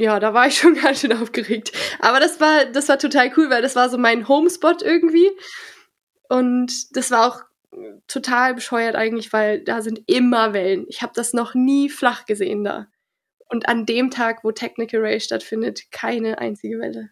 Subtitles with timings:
[0.00, 1.72] ja, da war ich schon ganz schön aufgeregt.
[2.00, 5.30] Aber das war, das war total cool, weil das war so mein Homespot irgendwie.
[6.28, 7.40] Und das war auch
[8.08, 10.86] total bescheuert eigentlich, weil da sind immer Wellen.
[10.88, 12.86] Ich habe das noch nie flach gesehen da.
[13.48, 17.10] Und an dem Tag, wo Technical Race stattfindet, keine einzige Welle.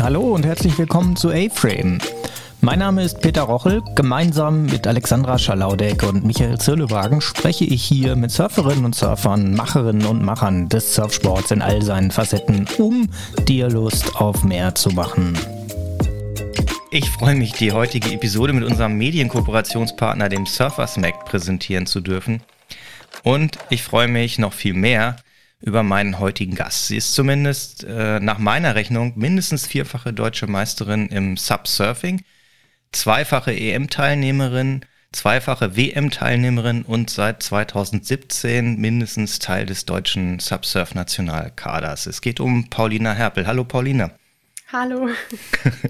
[0.00, 1.98] Hallo und herzlich willkommen zu A-Frame.
[2.60, 3.82] Mein Name ist Peter Rochel.
[3.94, 10.04] Gemeinsam mit Alexandra Schalaudek und Michael Zirlewagen spreche ich hier mit Surferinnen und Surfern, Macherinnen
[10.06, 13.08] und Machern des Surfsports in all seinen Facetten, um
[13.46, 15.38] dir Lust auf mehr zu machen.
[16.90, 22.42] Ich freue mich, die heutige Episode mit unserem Medienkooperationspartner, dem Surfers Mac, präsentieren zu dürfen.
[23.22, 25.16] Und ich freue mich noch viel mehr
[25.60, 26.88] über meinen heutigen Gast.
[26.88, 32.22] Sie ist zumindest äh, nach meiner Rechnung mindestens vierfache deutsche Meisterin im Subsurfing
[32.92, 42.06] zweifache EM-Teilnehmerin, zweifache WM-Teilnehmerin und seit 2017 mindestens Teil des deutschen Subsurf-Nationalkaders.
[42.06, 43.46] Es geht um Paulina Herpel.
[43.46, 44.10] Hallo Paulina.
[44.70, 45.08] Hallo.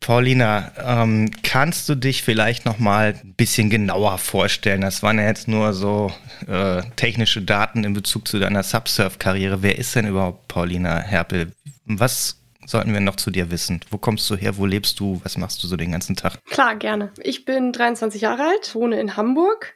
[0.00, 4.80] Paulina, ähm, kannst du dich vielleicht noch mal ein bisschen genauer vorstellen?
[4.80, 6.10] Das waren ja jetzt nur so
[6.46, 9.62] äh, technische Daten in Bezug zu deiner Subsurf-Karriere.
[9.62, 11.52] Wer ist denn überhaupt Paulina Herpel?
[11.84, 13.80] Was sollten wir noch zu dir wissen?
[13.90, 14.56] Wo kommst du her?
[14.58, 15.20] Wo lebst du?
[15.24, 16.44] Was machst du so den ganzen Tag?
[16.44, 17.12] Klar, gerne.
[17.22, 19.74] Ich bin 23 Jahre alt, wohne in Hamburg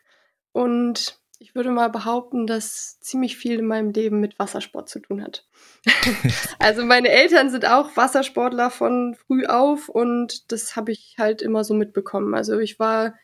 [0.52, 5.22] und ich würde mal behaupten, dass ziemlich viel in meinem Leben mit Wassersport zu tun
[5.22, 5.44] hat.
[6.60, 11.64] also meine Eltern sind auch Wassersportler von früh auf und das habe ich halt immer
[11.64, 12.34] so mitbekommen.
[12.34, 13.14] Also ich war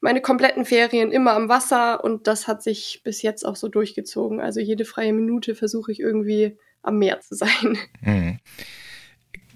[0.00, 4.40] meine kompletten Ferien immer am Wasser und das hat sich bis jetzt auch so durchgezogen.
[4.40, 7.78] Also jede freie Minute versuche ich irgendwie am Meer zu sein.
[8.00, 8.38] Mhm.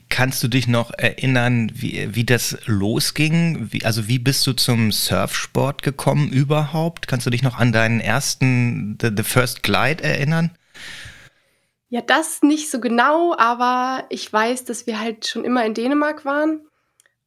[0.08, 3.68] Kannst du dich noch erinnern, wie, wie das losging?
[3.70, 7.06] Wie, also wie bist du zum Surfsport gekommen überhaupt?
[7.06, 10.50] Kannst du dich noch an deinen ersten The, the First Glide erinnern?
[11.90, 16.24] Ja, das nicht so genau, aber ich weiß, dass wir halt schon immer in Dänemark
[16.24, 16.60] waren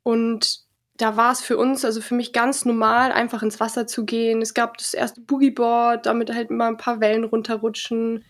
[0.04, 0.64] und
[0.98, 4.42] da war es für uns, also für mich ganz normal, einfach ins Wasser zu gehen.
[4.42, 8.24] Es gab das erste Boogieboard, damit halt immer ein paar Wellen runterrutschen.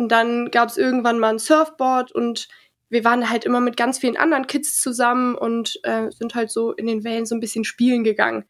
[0.00, 2.48] Und dann gab es irgendwann mal ein Surfboard und
[2.88, 6.72] wir waren halt immer mit ganz vielen anderen Kids zusammen und äh, sind halt so
[6.72, 8.46] in den Wellen so ein bisschen spielen gegangen.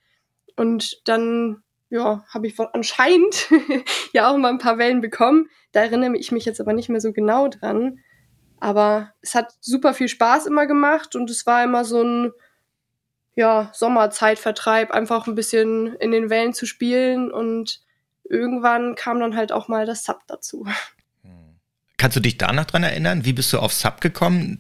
[0.55, 3.49] Und dann, ja, habe ich anscheinend
[4.13, 5.49] ja auch mal ein paar Wellen bekommen.
[5.73, 7.99] Da erinnere ich mich jetzt aber nicht mehr so genau dran.
[8.61, 12.33] Aber es hat super viel Spaß immer gemacht und es war immer so ein,
[13.35, 17.81] ja, Sommerzeitvertreib, einfach ein bisschen in den Wellen zu spielen und
[18.23, 20.65] irgendwann kam dann halt auch mal das Sub dazu.
[22.01, 23.27] Kannst du dich danach dran erinnern?
[23.27, 24.59] Wie bist du auf Sub gekommen?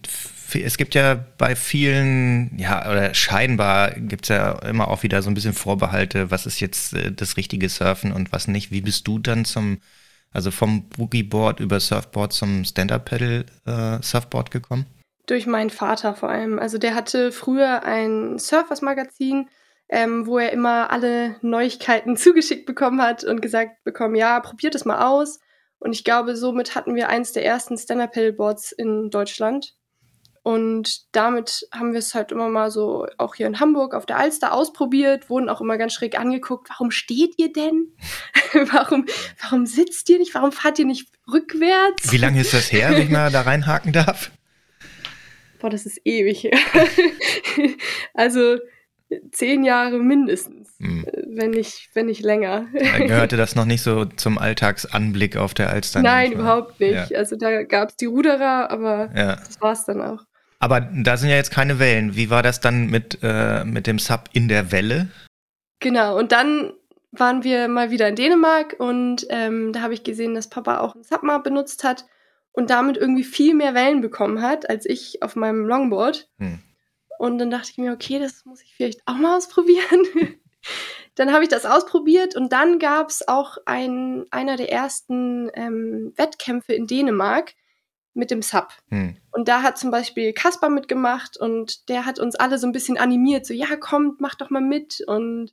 [0.52, 5.30] Es gibt ja bei vielen, ja, oder scheinbar gibt es ja immer auch wieder so
[5.30, 8.70] ein bisschen Vorbehalte, was ist jetzt äh, das richtige Surfen und was nicht.
[8.72, 9.80] Wie bist du dann zum,
[10.32, 14.84] also vom Boogieboard über Surfboard zum Stand-Up-Pedal äh, gekommen?
[15.26, 16.58] Durch meinen Vater vor allem.
[16.58, 19.48] Also der hatte früher ein Surfers-Magazin,
[19.88, 24.84] ähm, wo er immer alle Neuigkeiten zugeschickt bekommen hat und gesagt bekommen, ja, probiert es
[24.84, 25.40] mal aus.
[25.80, 29.74] Und ich glaube, somit hatten wir eins der ersten Stand-Up-Paddleboards in Deutschland.
[30.42, 34.16] Und damit haben wir es halt immer mal so auch hier in Hamburg auf der
[34.16, 36.68] Alster ausprobiert, wurden auch immer ganz schräg angeguckt.
[36.70, 37.88] Warum steht ihr denn?
[38.72, 39.06] warum,
[39.42, 40.34] warum sitzt ihr nicht?
[40.34, 42.10] Warum fahrt ihr nicht rückwärts?
[42.10, 44.30] Wie lange ist das her, wenn ich mal da reinhaken darf?
[45.60, 46.58] Boah, das ist ewig her.
[48.14, 48.58] also
[49.32, 51.04] zehn Jahre mindestens, hm.
[51.04, 52.66] Äh, wenn nicht, wenn nicht länger.
[52.72, 56.02] Da gehörte das noch nicht so zum Alltagsanblick auf der Alster?
[56.02, 57.10] Nein, überhaupt nicht.
[57.10, 57.18] Ja.
[57.18, 59.36] Also da gab es die Ruderer, aber ja.
[59.36, 60.24] das war es dann auch.
[60.58, 62.16] Aber da sind ja jetzt keine Wellen.
[62.16, 65.08] Wie war das dann mit, äh, mit dem Sub in der Welle?
[65.80, 66.72] Genau, und dann
[67.12, 70.94] waren wir mal wieder in Dänemark und ähm, da habe ich gesehen, dass Papa auch
[70.94, 72.04] ein Sub mal benutzt hat
[72.52, 76.28] und damit irgendwie viel mehr Wellen bekommen hat als ich auf meinem Longboard.
[76.38, 76.60] Hm.
[77.20, 80.06] Und dann dachte ich mir, okay, das muss ich vielleicht auch mal ausprobieren.
[81.16, 86.14] dann habe ich das ausprobiert und dann gab es auch ein, einer der ersten ähm,
[86.16, 87.52] Wettkämpfe in Dänemark
[88.14, 88.68] mit dem Sub.
[88.88, 89.18] Hm.
[89.32, 92.96] Und da hat zum Beispiel Kaspar mitgemacht und der hat uns alle so ein bisschen
[92.96, 95.52] animiert, so ja, kommt, mach doch mal mit und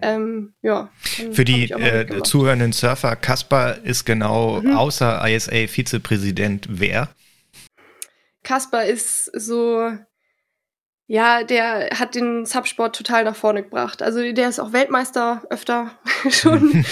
[0.00, 0.92] ähm, ja.
[1.32, 4.76] Für die äh, zuhörenden Surfer, Kaspar ist genau mhm.
[4.76, 7.08] außer ISA Vizepräsident wer?
[8.44, 9.90] Kaspar ist so
[11.10, 14.00] ja, der hat den Subsport total nach vorne gebracht.
[14.00, 15.90] Also der ist auch Weltmeister öfter
[16.30, 16.84] schon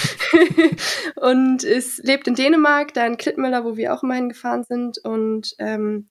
[1.15, 5.55] und ist, lebt in Dänemark, da in Klittmüller, wo wir auch immer hingefahren sind und
[5.57, 6.09] ähm,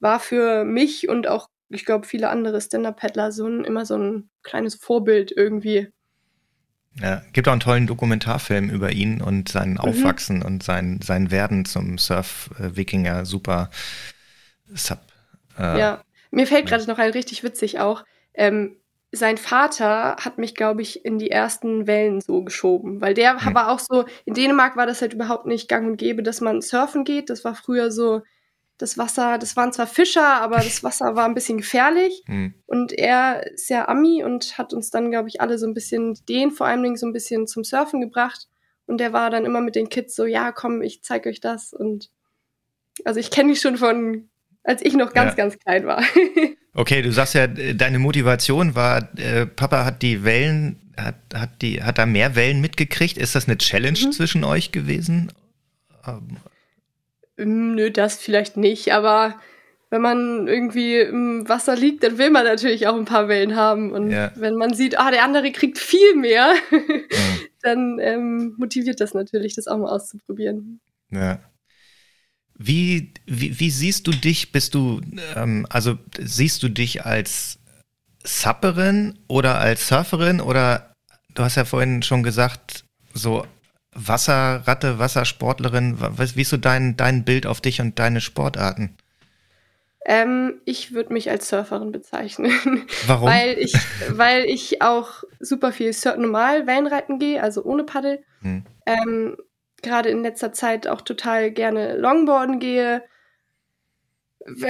[0.00, 4.30] war für mich und auch, ich glaube, viele andere Stand-Up-Paddler so ein, immer so ein
[4.42, 5.88] kleines Vorbild irgendwie.
[6.98, 9.80] Ja, gibt auch einen tollen Dokumentarfilm über ihn und sein mhm.
[9.80, 13.26] Aufwachsen und sein, sein Werden zum Surf-Wikinger.
[13.26, 13.68] Super
[14.72, 15.00] Sub.
[15.58, 18.04] Äh, ja, mir fällt gerade noch ein richtig witzig auch.
[18.34, 18.76] Ähm,
[19.12, 23.54] sein Vater hat mich, glaube ich, in die ersten Wellen so geschoben, weil der hm.
[23.54, 26.60] war auch so, in Dänemark war das halt überhaupt nicht gang und gäbe, dass man
[26.60, 27.30] surfen geht.
[27.30, 28.22] Das war früher so,
[28.76, 32.22] das Wasser, das waren zwar Fischer, aber das Wasser war ein bisschen gefährlich.
[32.34, 32.54] Hm.
[32.66, 36.18] Und er ist ja Ami und hat uns dann, glaube ich, alle so ein bisschen,
[36.28, 38.48] den vor allen Dingen so ein bisschen zum Surfen gebracht.
[38.86, 41.72] Und der war dann immer mit den Kids so, ja, komm, ich zeig euch das.
[41.72, 42.10] Und
[43.04, 44.30] also ich kenne die schon von,
[44.64, 45.36] als ich noch ganz, ja.
[45.36, 46.02] ganz klein war.
[46.74, 51.82] okay, du sagst ja, deine Motivation war, äh, Papa hat die Wellen, hat, hat, die,
[51.82, 53.18] hat da mehr Wellen mitgekriegt.
[53.18, 54.12] Ist das eine Challenge mhm.
[54.12, 55.32] zwischen euch gewesen?
[56.06, 56.38] Ähm,
[57.36, 59.38] hm, nö, das vielleicht nicht, aber
[59.90, 63.92] wenn man irgendwie im Wasser liegt, dann will man natürlich auch ein paar Wellen haben.
[63.92, 64.32] Und ja.
[64.34, 66.78] wenn man sieht, ah, der andere kriegt viel mehr, ja.
[67.62, 70.80] dann ähm, motiviert das natürlich, das auch mal auszuprobieren.
[71.10, 71.38] Ja.
[72.56, 74.52] Wie, wie, wie siehst du dich?
[74.52, 75.00] Bist du,
[75.34, 77.58] ähm, also siehst du dich als
[78.22, 80.40] Supperin oder als Surferin?
[80.40, 80.94] Oder
[81.34, 83.44] du hast ja vorhin schon gesagt, so
[83.92, 85.98] Wasserratte, Wassersportlerin?
[85.98, 88.96] Wie ist so dein, dein Bild auf dich und deine Sportarten?
[90.06, 92.52] Ähm, ich würde mich als Surferin bezeichnen.
[93.06, 93.26] Warum?
[93.26, 93.74] weil, ich,
[94.10, 98.22] weil ich auch super viel Sur normal Wellenreiten gehe, also ohne Paddel.
[98.42, 98.64] Hm.
[98.84, 99.36] Ähm,
[99.84, 103.04] Gerade in letzter Zeit auch total gerne Longboarden gehe.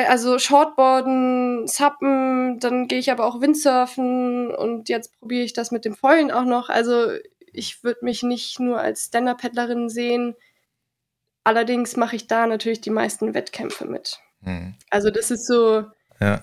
[0.06, 5.84] Also Shortboarden, Suppen, dann gehe ich aber auch Windsurfen und jetzt probiere ich das mit
[5.84, 6.68] dem Foilen auch noch.
[6.68, 7.08] Also
[7.52, 10.36] ich würde mich nicht nur als Stand-Up-Paddlerin sehen.
[11.44, 14.20] Allerdings mache ich da natürlich die meisten Wettkämpfe mit.
[14.42, 14.74] Hm.
[14.90, 15.84] Also das ist so.
[16.20, 16.42] Ja.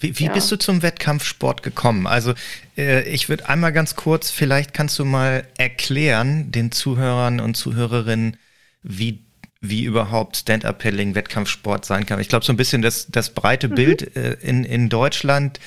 [0.00, 0.32] Wie, wie ja.
[0.32, 2.06] bist du zum Wettkampfsport gekommen?
[2.06, 2.34] Also
[2.76, 8.36] äh, ich würde einmal ganz kurz, vielleicht kannst du mal erklären den Zuhörern und Zuhörerinnen,
[8.82, 9.24] wie
[9.60, 12.20] wie überhaupt Stand-Up-Paddling Wettkampfsport sein kann.
[12.20, 13.74] Ich glaube, so ein bisschen das, das breite mhm.
[13.74, 15.58] Bild äh, in, in Deutschland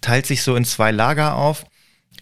[0.00, 1.66] teilt sich so in zwei Lager auf.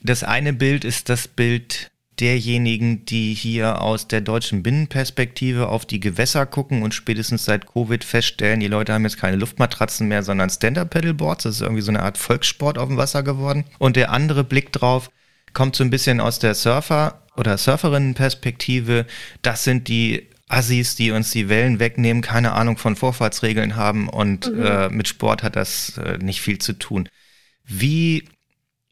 [0.03, 6.01] Das eine Bild ist das Bild derjenigen, die hier aus der deutschen Binnenperspektive auf die
[6.01, 10.51] Gewässer gucken und spätestens seit Covid feststellen, die Leute haben jetzt keine Luftmatratzen mehr, sondern
[10.51, 11.45] Stand-Up-Pedalboards.
[11.45, 13.65] Das ist irgendwie so eine Art Volkssport auf dem Wasser geworden.
[13.79, 15.11] Und der andere Blick drauf
[15.53, 19.07] kommt so ein bisschen aus der Surfer- oder Surferinnenperspektive.
[19.43, 24.51] Das sind die Assis, die uns die Wellen wegnehmen, keine Ahnung von Vorfahrtsregeln haben und
[24.51, 24.63] mhm.
[24.63, 27.09] äh, mit Sport hat das äh, nicht viel zu tun.
[27.65, 28.25] Wie,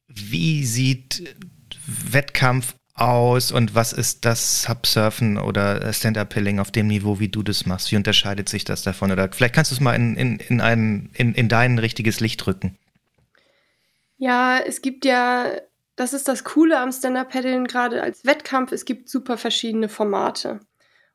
[0.07, 1.35] wie sieht
[1.87, 7.67] Wettkampf aus und was ist das Subsurfen oder Stand-Up-Pilling auf dem Niveau, wie du das
[7.67, 7.93] machst?
[7.93, 9.13] Wie unterscheidet sich das davon?
[9.13, 12.47] Oder vielleicht kannst du es mal in, in, in, ein, in, in dein richtiges Licht
[12.47, 12.79] rücken.
[14.17, 15.51] Ja, es gibt ja,
[15.95, 20.61] das ist das Coole am Stand-Up-Paddeln, gerade als Wettkampf, es gibt super verschiedene Formate.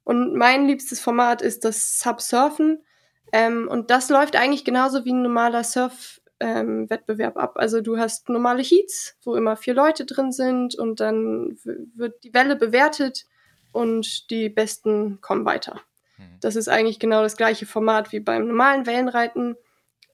[0.04, 2.84] Und mein liebstes Format ist das Subsurfen.
[3.32, 7.54] Ähm, und das läuft eigentlich genauso wie ein normaler Surf, ähm, Wettbewerb ab.
[7.56, 12.34] Also du hast normale Heats, wo immer vier Leute drin sind und dann wird die
[12.34, 13.26] Welle bewertet
[13.72, 15.82] und die Besten kommen weiter.
[16.18, 16.40] Mhm.
[16.42, 19.56] Das ist eigentlich genau das gleiche Format wie beim normalen Wellenreiten.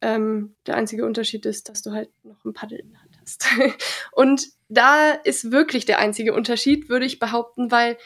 [0.01, 3.45] Ähm, der einzige Unterschied ist, dass du halt noch ein Paddel in der Hand hast.
[4.11, 7.97] und da ist wirklich der einzige Unterschied, würde ich behaupten, weil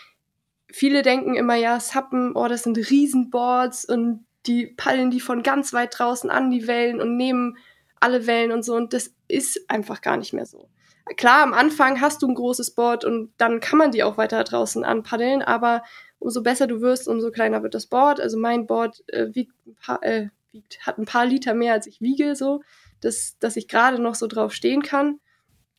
[0.70, 5.74] viele denken immer, ja, Sappen, oh, das sind Riesenboards und die paddeln die von ganz
[5.74, 7.58] weit draußen an die Wellen und nehmen
[8.02, 8.76] alle Wellen und so.
[8.76, 10.70] Und das ist einfach gar nicht mehr so.
[11.18, 14.44] Klar, am Anfang hast du ein großes Board und dann kann man die auch weiter
[14.44, 15.84] draußen anpaddeln, aber
[16.20, 18.20] umso besser du wirst, umso kleiner wird das Board.
[18.20, 21.88] Also mein Board äh, wiegt, ein paar, äh, wiegt, hat ein paar Liter mehr, als
[21.88, 22.62] ich wiege, so,
[23.02, 25.20] dass, dass ich gerade noch so drauf stehen kann.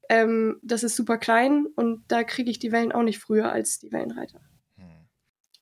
[0.08, 3.78] Ähm, das ist super klein und da kriege ich die Wellen auch nicht früher als
[3.78, 4.40] die Wellenreiter.
[4.76, 4.84] Hm.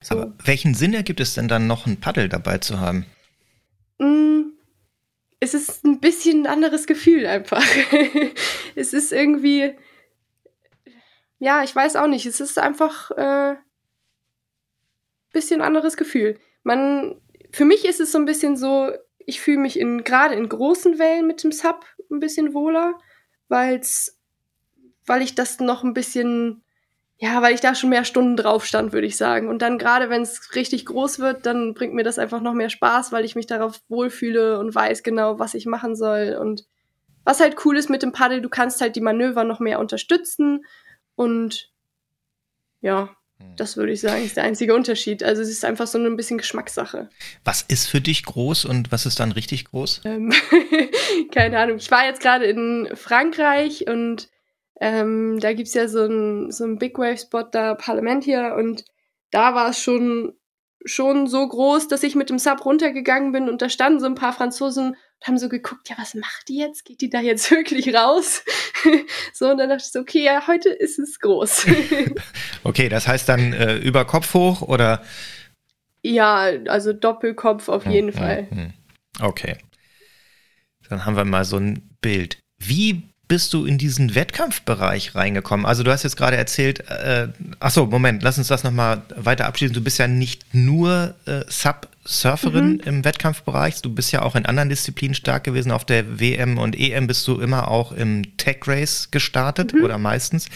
[0.02, 0.14] So.
[0.16, 3.04] Aber welchen Sinn ergibt es denn dann noch, ein Paddel dabei zu haben?
[3.98, 4.52] Mm,
[5.40, 7.64] es ist ein bisschen ein anderes Gefühl einfach.
[8.74, 9.74] es ist irgendwie,
[11.38, 13.58] ja, ich weiß auch nicht, es ist einfach ein äh,
[15.32, 16.38] bisschen anderes Gefühl.
[16.62, 17.20] Man,
[17.50, 20.98] für mich ist es so ein bisschen so, ich fühle mich in, gerade in großen
[20.98, 22.98] Wellen mit dem Sub ein bisschen wohler,
[23.48, 24.20] weil's,
[25.06, 26.62] weil ich das noch ein bisschen
[27.22, 29.48] ja, weil ich da schon mehr Stunden drauf stand, würde ich sagen.
[29.48, 32.70] Und dann gerade, wenn es richtig groß wird, dann bringt mir das einfach noch mehr
[32.70, 36.38] Spaß, weil ich mich darauf wohlfühle und weiß genau, was ich machen soll.
[36.40, 36.64] Und
[37.22, 40.64] was halt cool ist mit dem Paddel, du kannst halt die Manöver noch mehr unterstützen.
[41.14, 41.70] Und
[42.80, 43.54] ja, hm.
[43.54, 45.22] das würde ich sagen, ist der einzige Unterschied.
[45.22, 47.10] Also es ist einfach so ein bisschen Geschmackssache.
[47.44, 50.00] Was ist für dich groß und was ist dann richtig groß?
[50.06, 50.32] Ähm,
[51.32, 51.76] keine Ahnung.
[51.76, 54.30] Ich war jetzt gerade in Frankreich und
[54.80, 58.84] Ähm, da gibt's ja so ein so Big Wave Spot da, Parlament hier, und
[59.30, 60.32] da war es schon
[60.86, 64.14] schon so groß, dass ich mit dem Sub runtergegangen bin und da standen so ein
[64.14, 66.84] paar Franzosen und haben so geguckt, ja, was macht die jetzt?
[66.84, 68.42] Geht die da jetzt wirklich raus?
[69.34, 71.66] so, und dann dachte ich so, okay, ja, heute ist es groß.
[72.64, 75.02] okay, das heißt dann äh, über Kopf hoch oder?
[76.02, 78.48] Ja, also Doppelkopf auf hm, jeden hm, Fall.
[78.50, 78.72] Hm.
[79.20, 79.58] Okay.
[80.88, 82.38] Dann haben wir mal so ein Bild.
[82.56, 85.64] Wie bist du in diesen Wettkampfbereich reingekommen?
[85.64, 87.28] Also du hast jetzt gerade erzählt, äh,
[87.60, 89.72] achso, Moment, lass uns das nochmal weiter abschließen.
[89.72, 92.80] Du bist ja nicht nur äh, Sub-Surferin mhm.
[92.80, 95.70] im Wettkampfbereich, du bist ja auch in anderen Disziplinen stark gewesen.
[95.70, 99.84] Auf der WM und EM bist du immer auch im Tech-Race gestartet mhm.
[99.84, 100.48] oder meistens.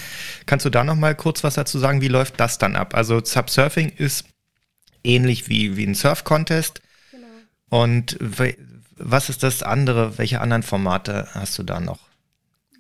[0.47, 2.01] Kannst du da nochmal kurz was dazu sagen?
[2.01, 2.97] Wie läuft das dann ab?
[2.97, 4.25] Also Sub-Surfing ist
[5.05, 6.83] ähnlich wie, wie ein Surf-Contest.
[7.13, 7.83] Genau.
[7.85, 8.19] Und
[8.97, 10.19] was ist das andere?
[10.19, 12.04] Welche anderen Formate hast du da noch?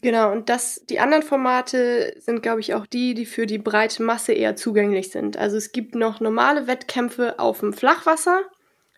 [0.04, 4.02] Genau, und das, die anderen Formate sind, glaube ich, auch die, die für die breite
[4.02, 5.38] Masse eher zugänglich sind.
[5.38, 8.42] Also es gibt noch normale Wettkämpfe auf dem Flachwasser,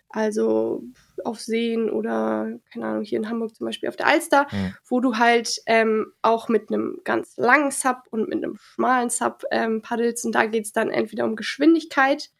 [0.09, 0.83] also
[1.23, 4.75] auf Seen oder, keine Ahnung, hier in Hamburg zum Beispiel auf der Alster, mhm.
[4.85, 9.43] wo du halt ähm, auch mit einem ganz langen Sub und mit einem schmalen Sub
[9.49, 10.25] ähm, paddelst.
[10.25, 12.31] Und da geht es dann entweder um Geschwindigkeit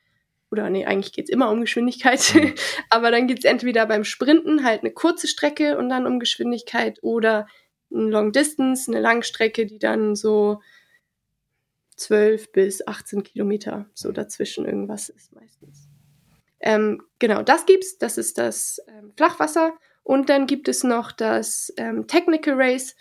[0.52, 2.54] oder nee, eigentlich geht es immer um Geschwindigkeit, mhm.
[2.90, 7.00] aber dann geht es entweder beim Sprinten halt eine kurze Strecke und dann um Geschwindigkeit
[7.02, 7.48] oder
[7.92, 10.62] ein Long Distance, eine Langstrecke, die dann so
[11.98, 15.88] 12 bis 18 Kilometer so dazwischen irgendwas ist meistens.
[16.60, 17.98] Ähm, genau, das gibt's.
[17.98, 19.74] Das ist das ähm, Flachwasser.
[20.04, 22.96] Und dann gibt es noch das ähm, Technical Race.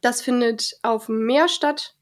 [0.00, 1.94] Das findet auf dem Meer statt.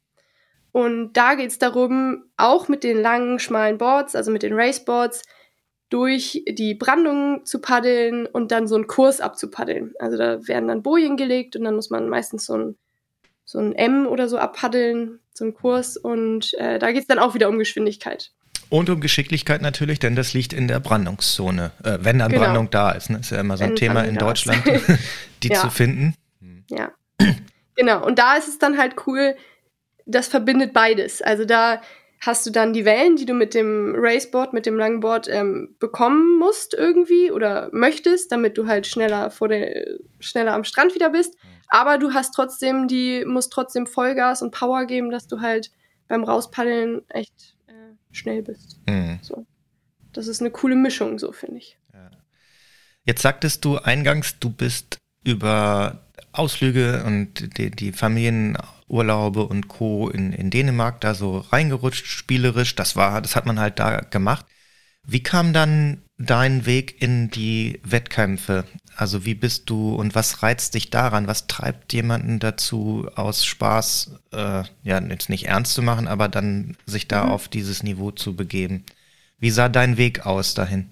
[0.71, 5.23] Und da geht es darum, auch mit den langen, schmalen Boards, also mit den Raceboards,
[5.89, 9.93] durch die Brandung zu paddeln und dann so einen Kurs abzupaddeln.
[9.99, 12.75] Also da werden dann Bojen gelegt und dann muss man meistens so ein,
[13.45, 17.19] so ein M oder so abpaddeln, so ein Kurs und äh, da geht es dann
[17.19, 18.31] auch wieder um Geschwindigkeit.
[18.69, 22.43] Und um Geschicklichkeit natürlich, denn das liegt in der Brandungszone, äh, wenn dann genau.
[22.43, 23.09] Brandung da ist.
[23.09, 23.19] Ne?
[23.19, 24.61] Ist ja immer so ein wenn Thema in Deutschland,
[25.43, 25.61] die ja.
[25.61, 26.15] zu finden.
[26.69, 26.91] Ja,
[27.75, 28.05] genau.
[28.05, 29.37] Und da ist es dann halt cool,
[30.05, 31.21] das verbindet beides.
[31.21, 31.81] Also da
[32.19, 36.39] hast du dann die Wellen, die du mit dem Raceboard, mit dem Langboard ähm, bekommen
[36.39, 41.35] musst irgendwie oder möchtest, damit du halt schneller vor der, schneller am Strand wieder bist.
[41.35, 41.47] Mhm.
[41.67, 45.71] Aber du hast trotzdem die, musst trotzdem Vollgas und Power geben, dass du halt
[46.07, 48.79] beim Rauspaddeln echt äh, schnell bist.
[48.87, 49.19] Mhm.
[49.21, 49.45] So.
[50.13, 51.77] Das ist eine coole Mischung, so finde ich.
[53.07, 57.93] Jetzt sagtest du eingangs, du bist über Ausflüge und die, die
[58.87, 60.09] Familienurlaube und Co.
[60.09, 62.75] In, in Dänemark da so reingerutscht, spielerisch.
[62.75, 64.45] Das war, das hat man halt da gemacht.
[65.03, 68.65] Wie kam dann dein Weg in die Wettkämpfe?
[68.95, 71.27] Also wie bist du und was reizt dich daran?
[71.27, 76.75] Was treibt jemanden dazu, aus Spaß, äh, ja, jetzt nicht ernst zu machen, aber dann
[76.85, 77.31] sich da mhm.
[77.31, 78.83] auf dieses Niveau zu begeben?
[79.37, 80.91] Wie sah dein Weg aus dahin?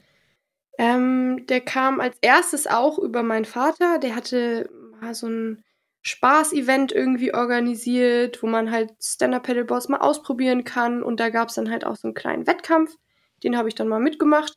[0.78, 3.98] Ähm, der kam als erstes auch über meinen Vater.
[4.00, 4.70] Der hatte
[5.02, 5.65] mal so ein
[6.08, 11.02] Spaß-Event irgendwie organisiert, wo man halt Stand-Up-Paddleboards mal ausprobieren kann.
[11.02, 12.96] Und da gab es dann halt auch so einen kleinen Wettkampf.
[13.44, 14.54] Den habe ich dann mal mitgemacht.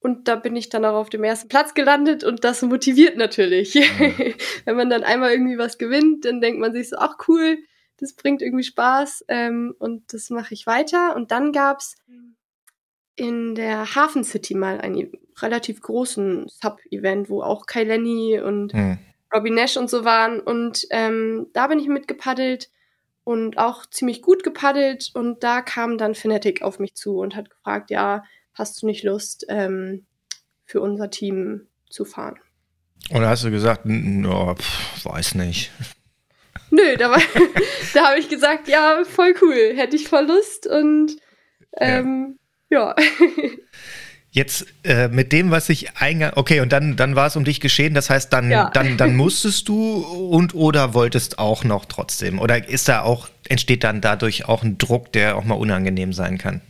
[0.00, 3.74] Und da bin ich dann auch auf dem ersten Platz gelandet und das motiviert natürlich.
[4.66, 7.56] Wenn man dann einmal irgendwie was gewinnt, dann denkt man sich so, ach cool,
[7.96, 11.16] das bringt irgendwie Spaß ähm, und das mache ich weiter.
[11.16, 11.96] Und dann gab es
[13.16, 18.98] in der Hafen City mal einen relativ großen Sub-Event, wo auch Kai Lenny und mhm.
[19.34, 20.40] Robbie Nash und so waren.
[20.40, 22.70] Und ähm, da bin ich mitgepaddelt
[23.24, 25.10] und auch ziemlich gut gepaddelt.
[25.14, 28.22] Und da kam dann Fnatic auf mich zu und hat gefragt, ja,
[28.54, 30.06] hast du nicht Lust, ähm,
[30.64, 32.38] für unser Team zu fahren?
[33.10, 35.70] Und da hast du gesagt, no, pff, weiß nicht.
[36.70, 37.16] Nö, da,
[37.94, 41.16] da habe ich gesagt, ja, voll cool, hätte ich voll Lust und
[41.76, 42.38] ähm,
[42.70, 42.94] ja.
[42.98, 43.06] ja.
[44.34, 47.60] Jetzt äh, mit dem, was ich eingang, okay, und dann, dann war es um dich
[47.60, 47.94] geschehen.
[47.94, 48.68] Das heißt, dann, ja.
[48.74, 52.40] dann, dann musstest du und oder wolltest auch noch trotzdem.
[52.40, 56.36] Oder ist da auch, entsteht dann dadurch auch ein Druck, der auch mal unangenehm sein
[56.38, 56.62] kann?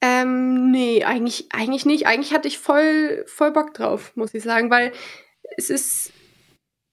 [0.00, 2.06] Ähm, nee, eigentlich, eigentlich nicht.
[2.06, 4.92] Eigentlich hatte ich voll, voll Bock drauf, muss ich sagen, weil
[5.58, 6.10] es ist,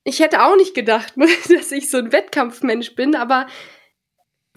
[0.04, 1.14] ich hätte auch nicht gedacht,
[1.50, 3.48] dass ich so ein Wettkampfmensch bin, aber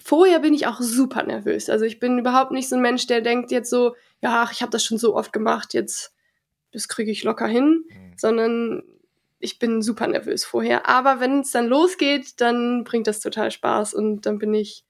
[0.03, 1.69] vorher bin ich auch super nervös.
[1.69, 4.71] Also ich bin überhaupt nicht so ein Mensch, der denkt jetzt so, ja, ich habe
[4.71, 6.13] das schon so oft gemacht, jetzt
[6.71, 8.13] das kriege ich locker hin, mhm.
[8.17, 8.83] sondern
[9.39, 10.87] ich bin super nervös vorher.
[10.87, 14.83] Aber wenn es dann losgeht, dann bringt das total Spaß und dann bin ich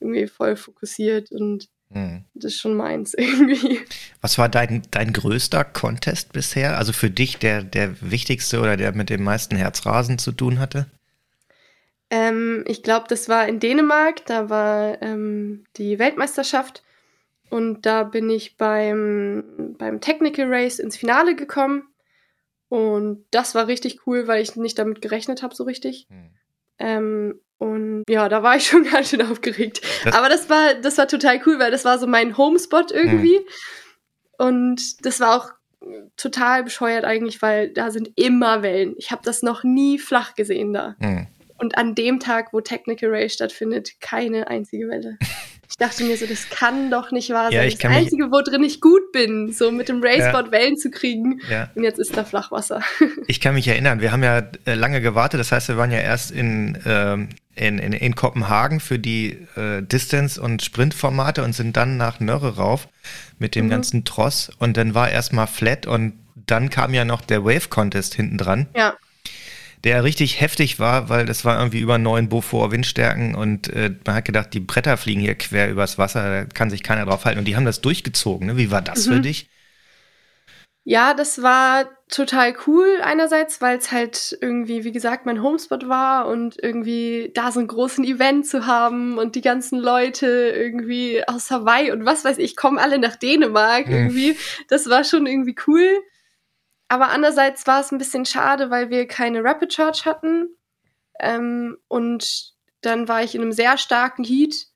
[0.00, 2.24] irgendwie voll fokussiert und mhm.
[2.34, 3.80] das ist schon meins irgendwie.
[4.20, 6.78] Was war dein, dein größter Contest bisher?
[6.78, 10.86] Also für dich der, der wichtigste oder der mit dem meisten Herzrasen zu tun hatte?
[12.10, 16.83] Ähm, ich glaube, das war in Dänemark, da war ähm, die Weltmeisterschaft
[17.50, 21.88] und da bin ich beim, beim Technical Race ins Finale gekommen.
[22.68, 26.06] Und das war richtig cool, weil ich nicht damit gerechnet habe, so richtig.
[26.08, 26.30] Hm.
[26.78, 29.80] Ähm, und ja, da war ich schon ganz schön aufgeregt.
[30.04, 33.36] Das Aber das war, das war total cool, weil das war so mein Homespot irgendwie.
[33.36, 33.44] Hm.
[34.38, 35.52] Und das war auch
[36.16, 38.94] total bescheuert eigentlich, weil da sind immer Wellen.
[38.96, 40.96] Ich habe das noch nie flach gesehen da.
[40.98, 41.26] Hm.
[41.58, 45.18] Und an dem Tag, wo Technical Race stattfindet, keine einzige Welle.
[45.68, 47.52] Ich dachte mir so, das kann doch nicht wahr sein.
[47.52, 50.52] Ja, das Einzige, wo drin ich gut bin, so mit dem Raceboard ja.
[50.52, 51.40] Wellen zu kriegen.
[51.50, 51.70] Ja.
[51.74, 52.80] Und jetzt ist da Flachwasser.
[53.26, 55.40] Ich kann mich erinnern, wir haben ja äh, lange gewartet.
[55.40, 59.82] Das heißt, wir waren ja erst in, ähm, in, in, in Kopenhagen für die äh,
[59.82, 62.88] Distance- und Sprintformate und sind dann nach Nörre rauf
[63.38, 63.70] mit dem mhm.
[63.70, 64.50] ganzen Tross.
[64.58, 68.66] Und dann war erstmal flat und dann kam ja noch der Wave Contest hinten dran.
[68.76, 68.94] Ja
[69.84, 74.16] der richtig heftig war, weil das war irgendwie über neun Beaufort Windstärken und äh, man
[74.16, 77.38] hat gedacht, die Bretter fliegen hier quer übers Wasser, da kann sich keiner drauf halten.
[77.38, 78.46] Und die haben das durchgezogen.
[78.46, 78.56] Ne?
[78.56, 79.12] Wie war das mhm.
[79.12, 79.48] für dich?
[80.86, 86.26] Ja, das war total cool einerseits, weil es halt irgendwie, wie gesagt, mein Homespot war
[86.28, 91.50] und irgendwie da so einen großen Event zu haben und die ganzen Leute irgendwie aus
[91.50, 93.94] Hawaii und was weiß ich, kommen alle nach Dänemark mhm.
[93.94, 94.36] irgendwie.
[94.68, 95.88] Das war schon irgendwie cool.
[96.88, 100.48] Aber andererseits war es ein bisschen schade, weil wir keine Rapid Charge hatten.
[101.20, 104.66] Ähm, und dann war ich in einem sehr starken Heat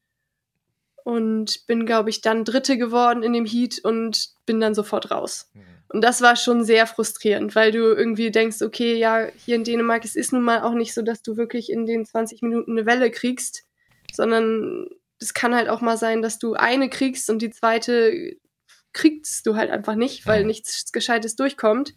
[1.05, 5.51] und bin, glaube ich, dann Dritte geworden in dem Heat und bin dann sofort raus.
[5.55, 5.63] Mhm.
[5.89, 10.05] Und das war schon sehr frustrierend, weil du irgendwie denkst, okay, ja, hier in Dänemark,
[10.05, 12.85] es ist nun mal auch nicht so, dass du wirklich in den 20 Minuten eine
[12.85, 13.65] Welle kriegst,
[14.13, 14.89] sondern
[15.19, 18.37] es kann halt auch mal sein, dass du eine kriegst und die zweite
[18.99, 21.95] kriegst du halt einfach nicht, weil nichts Gescheites durchkommt.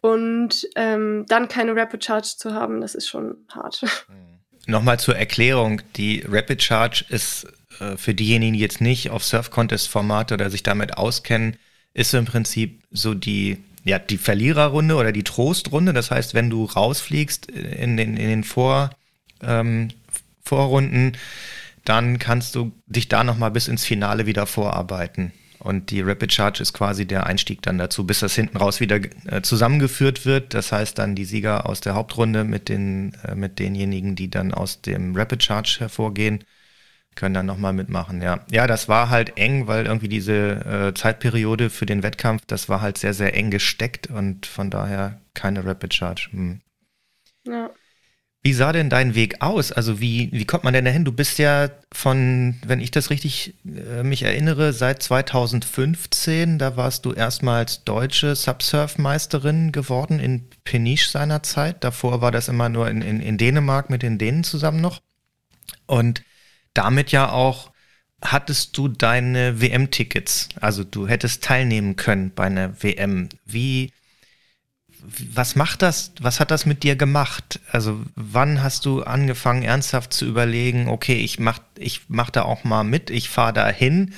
[0.00, 3.82] Und ähm, dann keine Rapid Charge zu haben, das ist schon hart.
[4.08, 4.38] Mhm.
[4.70, 7.46] Nochmal zur Erklärung, die Rapid Charge ist
[7.80, 11.56] äh, für diejenigen, die jetzt nicht auf Surf Contest Formate oder sich damit auskennen,
[11.94, 15.94] ist im Prinzip so die ja, die Verliererrunde oder die Trostrunde.
[15.94, 18.90] Das heißt, wenn du rausfliegst in den, in den Vor,
[19.42, 19.88] ähm,
[20.44, 21.12] Vorrunden,
[21.86, 25.32] dann kannst du dich da nochmal bis ins Finale wieder vorarbeiten.
[25.60, 29.00] Und die Rapid Charge ist quasi der Einstieg dann dazu, bis das hinten raus wieder
[29.26, 30.54] äh, zusammengeführt wird.
[30.54, 34.54] Das heißt dann die Sieger aus der Hauptrunde mit, den, äh, mit denjenigen, die dann
[34.54, 36.44] aus dem Rapid Charge hervorgehen,
[37.16, 38.22] können dann nochmal mitmachen.
[38.22, 38.44] Ja.
[38.50, 42.80] ja, das war halt eng, weil irgendwie diese äh, Zeitperiode für den Wettkampf, das war
[42.80, 46.28] halt sehr, sehr eng gesteckt und von daher keine Rapid Charge.
[46.30, 46.60] Hm.
[47.44, 47.70] Ja.
[48.42, 49.72] Wie sah denn dein Weg aus?
[49.72, 51.04] Also wie, wie kommt man denn dahin?
[51.04, 57.04] Du bist ja von, wenn ich das richtig äh, mich erinnere, seit 2015, da warst
[57.04, 61.82] du erstmals deutsche Subsurf-Meisterin geworden in Peniche seinerzeit.
[61.82, 65.00] Davor war das immer nur in, in, in Dänemark mit den Dänen zusammen noch.
[65.86, 66.22] Und
[66.74, 67.72] damit ja auch
[68.22, 70.48] hattest du deine WM-Tickets.
[70.60, 73.28] Also du hättest teilnehmen können bei einer WM.
[73.44, 73.92] Wie,
[75.32, 77.60] was macht das, was hat das mit dir gemacht?
[77.70, 82.64] Also wann hast du angefangen, ernsthaft zu überlegen, okay, ich mach, ich mach da auch
[82.64, 84.14] mal mit, ich fahre da hin.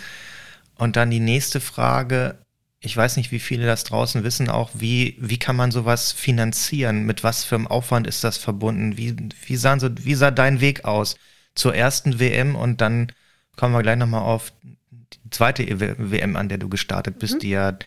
[0.76, 2.38] Und dann die nächste Frage,
[2.80, 7.04] ich weiß nicht, wie viele das draußen wissen, auch wie, wie kann man sowas finanzieren?
[7.04, 8.96] Mit was für einem Aufwand ist das verbunden?
[8.96, 11.16] Wie, wie, sahen so, wie sah dein Weg aus
[11.54, 12.56] zur ersten WM?
[12.56, 13.12] Und dann
[13.56, 17.38] kommen wir gleich nochmal auf die zweite WM, an der du gestartet bist, mhm.
[17.40, 17.78] die ja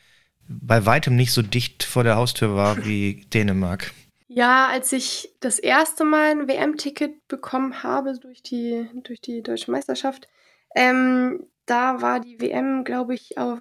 [0.47, 3.91] bei weitem nicht so dicht vor der Haustür war wie Dänemark.
[4.27, 9.71] Ja, als ich das erste Mal ein WM-Ticket bekommen habe durch die, durch die deutsche
[9.71, 10.27] Meisterschaft,
[10.75, 13.59] ähm, da war die WM, glaube ich, auf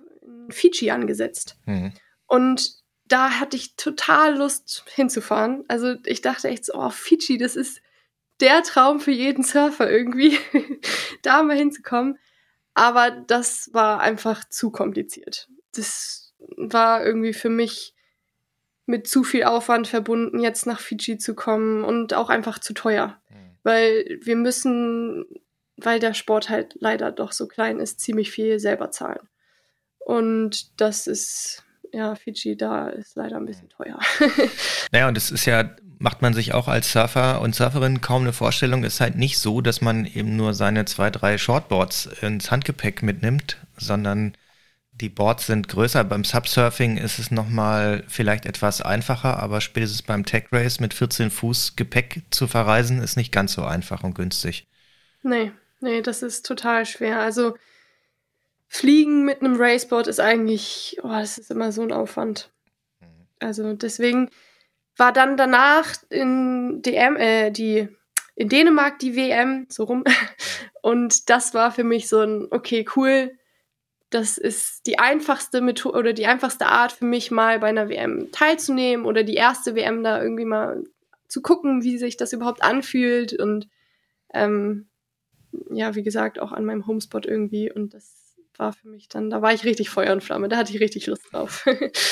[0.49, 1.57] Fiji angesetzt.
[1.67, 1.93] Mhm.
[2.27, 5.65] Und da hatte ich total Lust hinzufahren.
[5.69, 7.83] Also ich dachte echt so, oh, Fiji, das ist
[8.41, 10.39] der Traum für jeden Surfer irgendwie,
[11.23, 12.19] da mal hinzukommen.
[12.75, 15.49] Aber das war einfach zu kompliziert.
[15.75, 16.22] Das
[16.57, 17.95] war irgendwie für mich
[18.87, 23.19] mit zu viel Aufwand verbunden, jetzt nach Fiji zu kommen und auch einfach zu teuer.
[23.31, 23.35] Mhm.
[23.63, 25.25] Weil wir müssen,
[25.77, 29.29] weil der Sport halt leider doch so klein ist, ziemlich viel selber zahlen.
[29.99, 33.99] Und das ist, ja, Fiji, da ist leider ein bisschen teuer.
[34.93, 38.33] naja, und es ist ja, macht man sich auch als Surfer und Surferin kaum eine
[38.33, 43.05] Vorstellung, ist halt nicht so, dass man eben nur seine zwei, drei Shortboards ins Handgepäck
[43.05, 44.35] mitnimmt, sondern
[45.03, 46.05] die Boards sind größer.
[46.05, 51.31] Beim Subsurfing ist es nochmal vielleicht etwas einfacher, aber spätestens beim Tech Race mit 14
[51.31, 54.69] Fuß Gepäck zu verreisen, ist nicht ganz so einfach und günstig.
[55.23, 57.21] Nee, nee, das ist total schwer.
[57.21, 57.57] Also
[58.69, 62.51] Fliegen mit einem Raceboard ist eigentlich, oh, das ist immer so ein Aufwand.
[63.41, 64.31] Also deswegen
[64.97, 67.89] war dann danach in DM, äh, die
[68.37, 70.05] in Dänemark die WM, so rum.
[70.83, 73.37] Und das war für mich so ein, okay, cool.
[74.13, 78.31] Das ist die einfachste Methode oder die einfachste Art für mich mal bei einer WM
[78.31, 80.85] teilzunehmen oder die erste WM da irgendwie mal
[81.29, 83.69] zu gucken, wie sich das überhaupt anfühlt und
[84.35, 84.89] ähm,
[85.71, 89.41] ja, wie gesagt, auch an meinem Homespot irgendwie und das war für mich dann, da
[89.41, 91.65] war ich richtig Feuer und Flamme, da hatte ich richtig Lust drauf.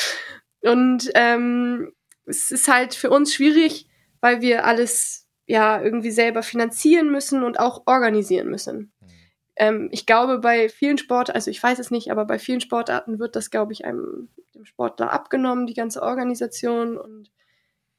[0.62, 1.92] und ähm,
[2.24, 3.86] es ist halt für uns schwierig,
[4.22, 8.92] weil wir alles ja irgendwie selber finanzieren müssen und auch organisieren müssen.
[9.00, 9.19] Mhm.
[9.60, 13.18] Ähm, ich glaube, bei vielen Sportarten, also ich weiß es nicht, aber bei vielen Sportarten
[13.18, 16.96] wird das, glaube ich, einem dem Sportler abgenommen, die ganze Organisation.
[16.96, 17.30] Und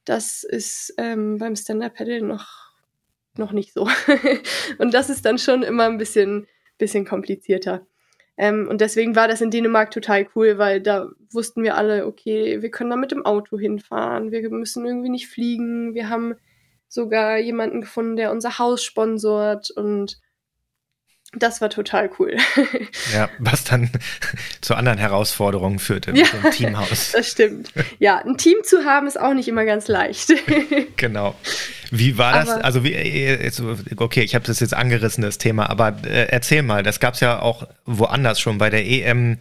[0.03, 2.73] das ist ähm, beim Stand-Up-Paddle noch,
[3.37, 3.87] noch nicht so.
[4.79, 6.47] und das ist dann schon immer ein bisschen,
[6.79, 7.85] bisschen komplizierter.
[8.37, 12.63] Ähm, und deswegen war das in Dänemark total cool, weil da wussten wir alle, okay,
[12.63, 16.33] wir können da mit dem Auto hinfahren, wir müssen irgendwie nicht fliegen, wir haben
[16.87, 20.19] sogar jemanden gefunden, der unser Haus sponsort und
[21.33, 22.35] das war total cool.
[23.13, 23.89] ja, was dann
[24.61, 27.13] zu anderen Herausforderungen führte mit ja, dem Teamhaus.
[27.13, 27.71] Das stimmt.
[27.99, 30.33] Ja, ein Team zu haben ist auch nicht immer ganz leicht.
[30.97, 31.35] genau.
[31.89, 32.49] Wie war das?
[32.49, 33.51] Aber, also wie, äh,
[33.97, 37.21] okay, ich habe das jetzt angerissen, das Thema, aber äh, erzähl mal, das gab es
[37.21, 39.37] ja auch woanders schon bei der EM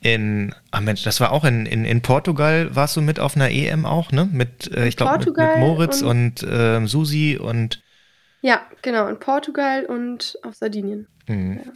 [0.00, 3.50] in, ach Mensch, das war auch in, in, in Portugal, warst du mit auf einer
[3.50, 4.28] EM auch, ne?
[4.30, 7.82] Mit, äh, ich glaube, mit, mit, Moritz und, und äh, Susi und.
[8.42, 11.08] Ja, genau, in Portugal und auf Sardinien.
[11.28, 11.60] Mhm.
[11.64, 11.72] Ja,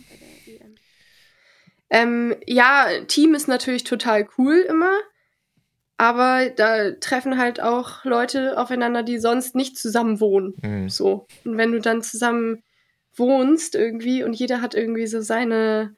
[1.90, 4.92] ähm, ja, Team ist natürlich total cool immer,
[5.96, 10.54] aber da treffen halt auch Leute aufeinander, die sonst nicht zusammen wohnen.
[10.62, 10.88] Mhm.
[10.88, 11.26] So.
[11.44, 12.62] Und wenn du dann zusammen
[13.14, 15.96] wohnst irgendwie und jeder hat irgendwie so seine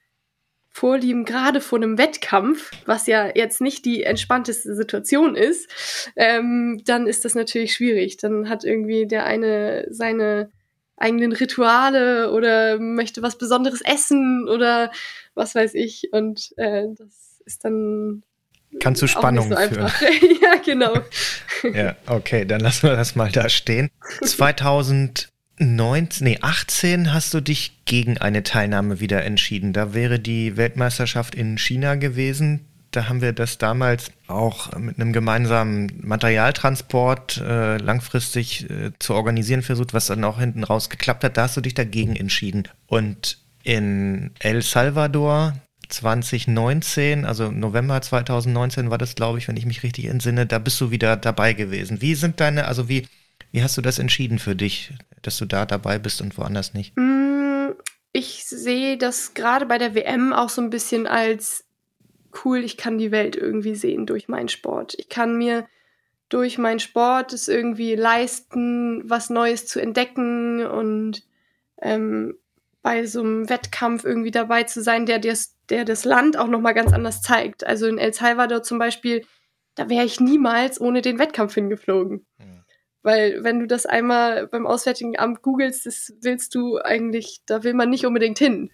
[0.72, 5.68] Vorlieben, gerade vor einem Wettkampf, was ja jetzt nicht die entspannteste Situation ist,
[6.14, 8.18] ähm, dann ist das natürlich schwierig.
[8.18, 10.52] Dann hat irgendwie der eine seine
[11.00, 14.90] eigenen Rituale oder möchte was Besonderes essen oder
[15.34, 16.08] was weiß ich.
[16.12, 18.22] Und äh, das ist dann.
[18.78, 19.90] Kannst du Spannung so führen.
[20.42, 20.94] ja, genau.
[21.74, 23.90] ja, okay, dann lassen wir das mal da stehen.
[24.22, 25.28] 2000
[25.62, 29.74] 19, nee, 18 hast du dich gegen eine Teilnahme wieder entschieden.
[29.74, 32.69] Da wäre die Weltmeisterschaft in China gewesen.
[32.90, 39.62] Da haben wir das damals auch mit einem gemeinsamen Materialtransport äh, langfristig äh, zu organisieren
[39.62, 41.36] versucht, was dann auch hinten raus geklappt hat.
[41.36, 42.64] Da hast du dich dagegen entschieden.
[42.86, 45.54] Und in El Salvador
[45.88, 50.80] 2019, also November 2019 war das, glaube ich, wenn ich mich richtig entsinne, da bist
[50.80, 52.00] du wieder dabei gewesen.
[52.00, 53.06] Wie sind deine, also wie,
[53.52, 56.96] wie hast du das entschieden für dich, dass du da dabei bist und woanders nicht?
[56.96, 57.70] Mm,
[58.12, 61.64] ich sehe das gerade bei der WM auch so ein bisschen als
[62.44, 64.94] cool, ich kann die Welt irgendwie sehen durch meinen Sport.
[64.98, 65.66] Ich kann mir
[66.28, 71.24] durch meinen Sport es irgendwie leisten, was Neues zu entdecken und
[71.82, 72.34] ähm,
[72.82, 76.74] bei so einem Wettkampf irgendwie dabei zu sein, der das, der das Land auch nochmal
[76.74, 77.66] ganz anders zeigt.
[77.66, 79.24] Also in El Salvador zum Beispiel,
[79.74, 82.26] da wäre ich niemals ohne den Wettkampf hingeflogen.
[82.38, 82.64] Mhm.
[83.02, 87.74] Weil wenn du das einmal beim Auswärtigen Amt googelst, das willst du eigentlich, da will
[87.74, 88.70] man nicht unbedingt hin.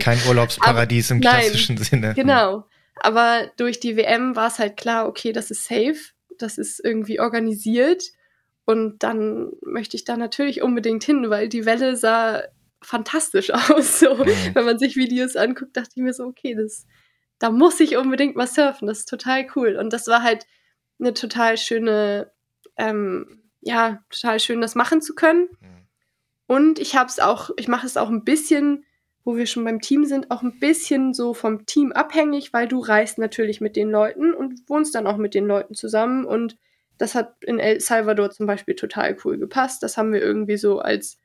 [0.00, 2.14] Kein Urlaubsparadies Aber, im klassischen nein, Sinne.
[2.14, 2.64] Genau.
[2.96, 5.96] Aber durch die WM war es halt klar, okay, das ist safe,
[6.38, 8.04] das ist irgendwie organisiert.
[8.64, 12.42] Und dann möchte ich da natürlich unbedingt hin, weil die Welle sah
[12.82, 14.00] fantastisch aus.
[14.00, 14.14] So.
[14.14, 14.54] Mhm.
[14.54, 16.86] Wenn man sich Videos anguckt, dachte ich mir so, okay, das,
[17.38, 18.88] da muss ich unbedingt mal surfen.
[18.88, 19.76] Das ist total cool.
[19.76, 20.46] Und das war halt
[20.98, 22.32] eine total schöne
[22.76, 25.48] ähm, ja, total schön, das machen zu können.
[25.60, 25.86] Mhm.
[26.46, 28.84] Und ich habe es auch, ich mache es auch ein bisschen,
[29.26, 32.78] wo wir schon beim Team sind, auch ein bisschen so vom Team abhängig, weil du
[32.78, 36.24] reist natürlich mit den Leuten und wohnst dann auch mit den Leuten zusammen.
[36.24, 36.56] Und
[36.96, 39.82] das hat in El Salvador zum Beispiel total cool gepasst.
[39.82, 41.18] Das haben wir irgendwie so als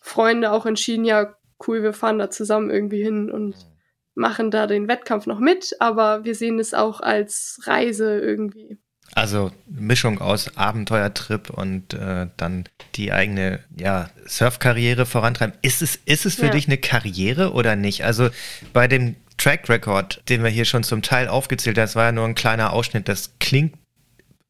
[0.00, 1.36] Freunde auch entschieden, ja,
[1.68, 3.74] cool, wir fahren da zusammen irgendwie hin und mhm.
[4.14, 8.78] machen da den Wettkampf noch mit, aber wir sehen es auch als Reise irgendwie.
[9.14, 15.56] Also Mischung aus Abenteuertrip und äh, dann die eigene ja, Surfkarriere vorantreiben.
[15.62, 16.52] Ist es, ist es für ja.
[16.52, 18.04] dich eine Karriere oder nicht?
[18.04, 18.30] Also
[18.72, 22.12] bei dem Track Record, den wir hier schon zum Teil aufgezählt haben, das war ja
[22.12, 23.74] nur ein kleiner Ausschnitt, das klingt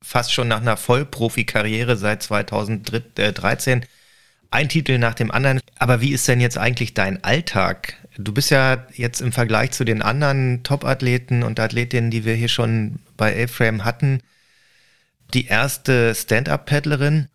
[0.03, 3.87] fast schon nach einer Vollprofi-Karriere seit 2013.
[4.51, 5.61] Ein Titel nach dem anderen.
[5.79, 7.95] Aber wie ist denn jetzt eigentlich dein Alltag?
[8.19, 12.49] Du bist ja jetzt im Vergleich zu den anderen Top-Athleten und Athletinnen, die wir hier
[12.49, 14.21] schon bei A-Frame hatten,
[15.35, 17.29] die erste Stand-up-Paddlerin.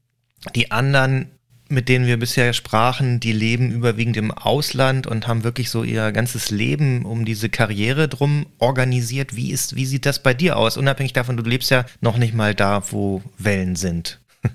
[0.54, 1.32] Die anderen,
[1.70, 6.12] mit denen wir bisher sprachen, die leben überwiegend im Ausland und haben wirklich so ihr
[6.12, 9.36] ganzes Leben um diese Karriere drum organisiert.
[9.36, 10.78] Wie ist, wie sieht das bei dir aus?
[10.78, 14.20] Unabhängig davon, du lebst ja noch nicht mal da, wo Wellen sind.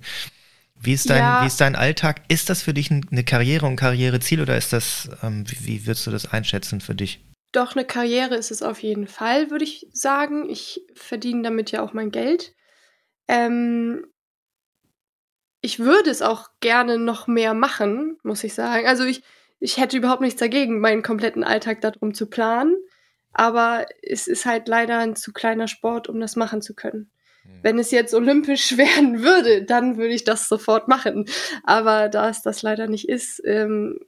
[0.82, 1.42] Wie ist dein, ja.
[1.42, 2.22] wie ist dein Alltag?
[2.28, 6.06] Ist das für dich eine Karriere und Karriereziel oder ist das, ähm, wie, wie würdest
[6.06, 7.20] du das einschätzen für dich?
[7.52, 10.48] Doch, eine Karriere ist es auf jeden Fall, würde ich sagen.
[10.48, 12.54] Ich verdiene damit ja auch mein Geld.
[13.30, 14.06] Ähm,
[15.60, 18.88] ich würde es auch gerne noch mehr machen, muss ich sagen.
[18.88, 19.22] Also ich,
[19.60, 22.74] ich hätte überhaupt nichts dagegen, meinen kompletten Alltag darum zu planen.
[23.32, 27.12] Aber es ist halt leider ein zu kleiner Sport, um das machen zu können.
[27.44, 27.60] Hm.
[27.62, 31.26] Wenn es jetzt olympisch werden würde, dann würde ich das sofort machen.
[31.62, 34.00] Aber da es das leider nicht ist, ähm,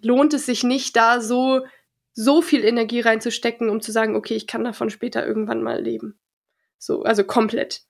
[0.00, 1.66] lohnt es sich nicht, da so,
[2.12, 6.20] so viel Energie reinzustecken, um zu sagen, okay, ich kann davon später irgendwann mal leben.
[6.78, 7.82] So, also komplett.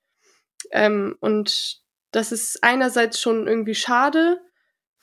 [0.71, 4.41] Ähm, und das ist einerseits schon irgendwie schade,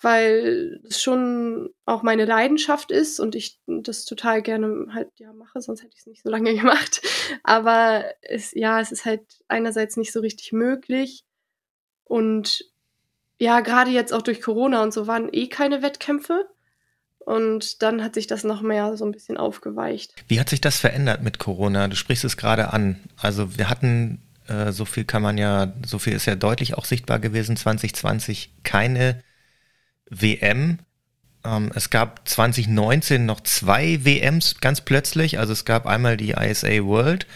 [0.02, 5.62] weil es schon auch meine Leidenschaft ist und ich das total gerne halt ja mache,
[5.62, 7.02] sonst hätte ich es nicht so lange gemacht.
[7.44, 11.26] Aber es, ja, es ist halt einerseits nicht so richtig möglich
[12.06, 12.66] und
[13.40, 16.48] ja, gerade jetzt auch durch Corona und so waren eh keine Wettkämpfe.
[17.20, 20.14] Und dann hat sich das noch mehr so ein bisschen aufgeweicht.
[20.28, 21.88] Wie hat sich das verändert mit Corona?
[21.88, 23.00] Du sprichst es gerade an.
[23.18, 26.86] Also wir hatten, äh, so viel kann man ja, so viel ist ja deutlich auch
[26.86, 29.22] sichtbar gewesen, 2020 keine
[30.10, 30.80] WM.
[31.46, 35.40] Ähm, es gab 2019 noch zwei WMs ganz plötzlich.
[35.40, 37.28] Also es gab einmal die ISA World.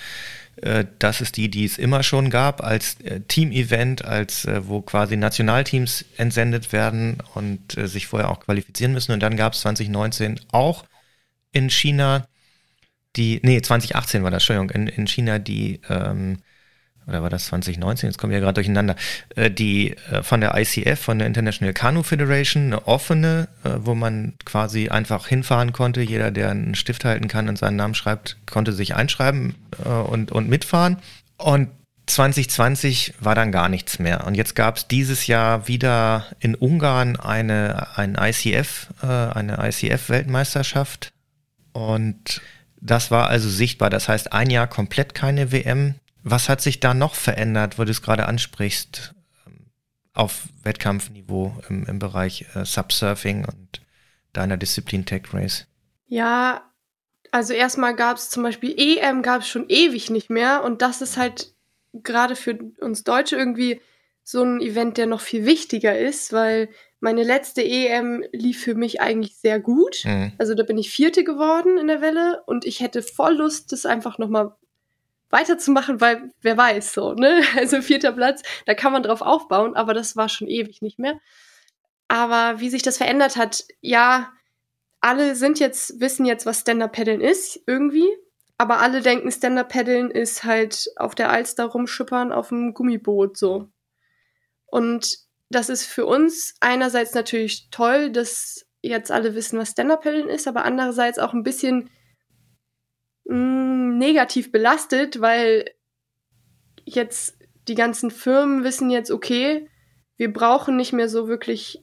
[0.58, 5.16] Äh, das ist die, die es immer schon gab, als äh, Team-Event, als wo quasi
[5.16, 9.12] Nationalteams entsendet werden und sich vorher auch qualifizieren müssen.
[9.12, 10.86] Und dann gab es 2019 auch
[11.52, 12.28] in China
[13.16, 16.40] die, nee, 2018 war das, Entschuldigung, in, in China die ähm,
[17.08, 18.10] oder war das 2019?
[18.10, 18.96] Jetzt kommen wir ja gerade durcheinander.
[19.36, 23.96] Äh, die äh, von der ICF, von der International Canoe Federation, eine offene, äh, wo
[23.96, 26.02] man quasi einfach hinfahren konnte.
[26.02, 29.56] Jeder, der einen Stift halten kann und seinen Namen schreibt, konnte sich einschreiben
[30.08, 30.98] und, und mitfahren.
[31.38, 31.70] Und
[32.06, 34.26] 2020 war dann gar nichts mehr.
[34.26, 41.12] Und jetzt gab es dieses Jahr wieder in Ungarn eine, ein ICF, eine ICF-Weltmeisterschaft.
[41.72, 42.42] Und
[42.80, 43.90] das war also sichtbar.
[43.90, 45.96] Das heißt, ein Jahr komplett keine WM.
[46.24, 49.14] Was hat sich da noch verändert, wo du es gerade ansprichst,
[49.46, 49.68] ähm,
[50.14, 53.82] auf Wettkampfniveau im, im Bereich äh, Subsurfing und
[54.32, 55.68] deiner Disziplin Tech Race?
[56.08, 56.70] Ja,
[57.32, 61.02] also erstmal gab es zum Beispiel EM gab es schon ewig nicht mehr und das
[61.02, 61.54] ist halt
[61.94, 63.82] gerade für uns Deutsche irgendwie
[64.24, 69.02] so ein Event, der noch viel wichtiger ist, weil meine letzte EM lief für mich
[69.02, 70.04] eigentlich sehr gut.
[70.06, 70.32] Mhm.
[70.38, 73.86] Also da bin ich Vierte geworden in der Welle und ich hätte voll Lust, das
[73.86, 74.54] einfach nochmal
[75.34, 77.42] weiterzumachen, weil wer weiß so, ne?
[77.58, 81.20] Also vierter Platz, da kann man drauf aufbauen, aber das war schon ewig nicht mehr.
[82.08, 84.32] Aber wie sich das verändert hat, ja,
[85.02, 88.08] alle sind jetzt, wissen jetzt, was Stand-Up-Paddeln ist, irgendwie.
[88.58, 93.68] Aber alle denken, Stand-Up-Paddeln ist halt auf der Alster rumschippern auf dem Gummiboot, so.
[94.68, 95.18] Und
[95.50, 100.64] das ist für uns einerseits natürlich toll, dass jetzt alle wissen, was Stand-Up-Paddeln ist, aber
[100.64, 101.90] andererseits auch ein bisschen
[103.26, 105.66] mh, mm, negativ belastet, weil
[106.86, 109.70] jetzt die ganzen Firmen wissen jetzt, okay,
[110.18, 111.82] wir brauchen nicht mehr so wirklich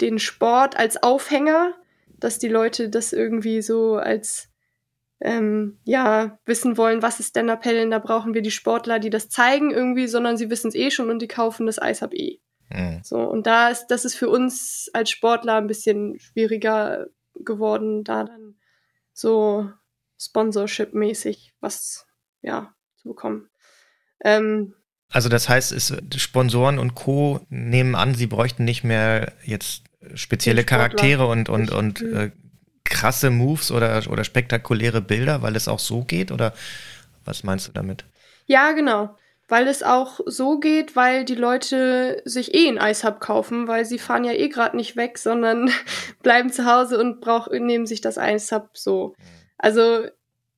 [0.00, 1.74] den Sport als Aufhänger,
[2.18, 4.50] dass die Leute das irgendwie so als
[5.20, 9.28] ähm, ja wissen wollen, was ist denn Appellen, da brauchen wir die Sportler, die das
[9.28, 12.40] zeigen irgendwie, sondern sie wissen es eh schon und die kaufen das Eis ab eh.
[12.70, 13.00] Mhm.
[13.02, 18.24] So und da ist das ist für uns als Sportler ein bisschen schwieriger geworden, da
[18.24, 18.56] dann
[19.12, 19.70] so
[20.24, 22.06] Sponsorship-mäßig was
[22.42, 23.48] ja zu bekommen.
[24.24, 24.74] Ähm,
[25.10, 27.40] also das heißt, es, Sponsoren und Co.
[27.48, 29.84] nehmen an, sie bräuchten nicht mehr jetzt
[30.14, 32.30] spezielle Charaktere und, und, und äh,
[32.84, 36.30] krasse Moves oder, oder spektakuläre Bilder, weil es auch so geht?
[36.30, 36.52] Oder
[37.24, 38.04] was meinst du damit?
[38.46, 39.16] Ja, genau.
[39.48, 43.98] Weil es auch so geht, weil die Leute sich eh ein Eishub kaufen, weil sie
[43.98, 45.70] fahren ja eh gerade nicht weg, sondern
[46.22, 49.14] bleiben zu Hause und brauch, nehmen sich das Eishub so.
[49.18, 49.43] Mhm.
[49.64, 50.06] Also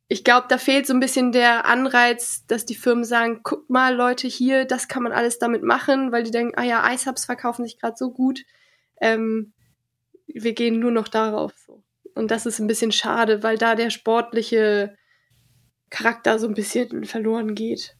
[0.08, 3.94] ich glaube, da fehlt so ein bisschen der Anreiz, dass die Firmen sagen, guck mal,
[3.94, 7.64] Leute, hier, das kann man alles damit machen, weil die denken, ah ja, Icehubs verkaufen
[7.64, 8.40] sich gerade so gut.
[9.00, 9.52] Ähm,
[10.26, 11.52] wir gehen nur noch darauf.
[12.16, 14.96] Und das ist ein bisschen schade, weil da der sportliche
[15.88, 17.96] Charakter so ein bisschen verloren geht.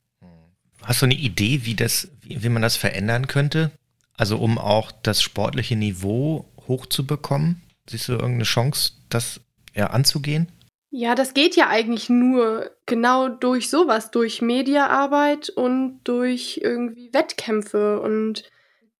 [0.83, 3.71] Hast du eine Idee, wie das, wie man das verändern könnte?
[4.15, 7.63] Also um auch das sportliche Niveau hochzubekommen?
[7.89, 9.41] Siehst du irgendeine Chance, das
[9.73, 10.51] ja, anzugehen?
[10.99, 18.01] Ja, das geht ja eigentlich nur genau durch sowas, durch Mediaarbeit und durch irgendwie Wettkämpfe.
[18.01, 18.45] Und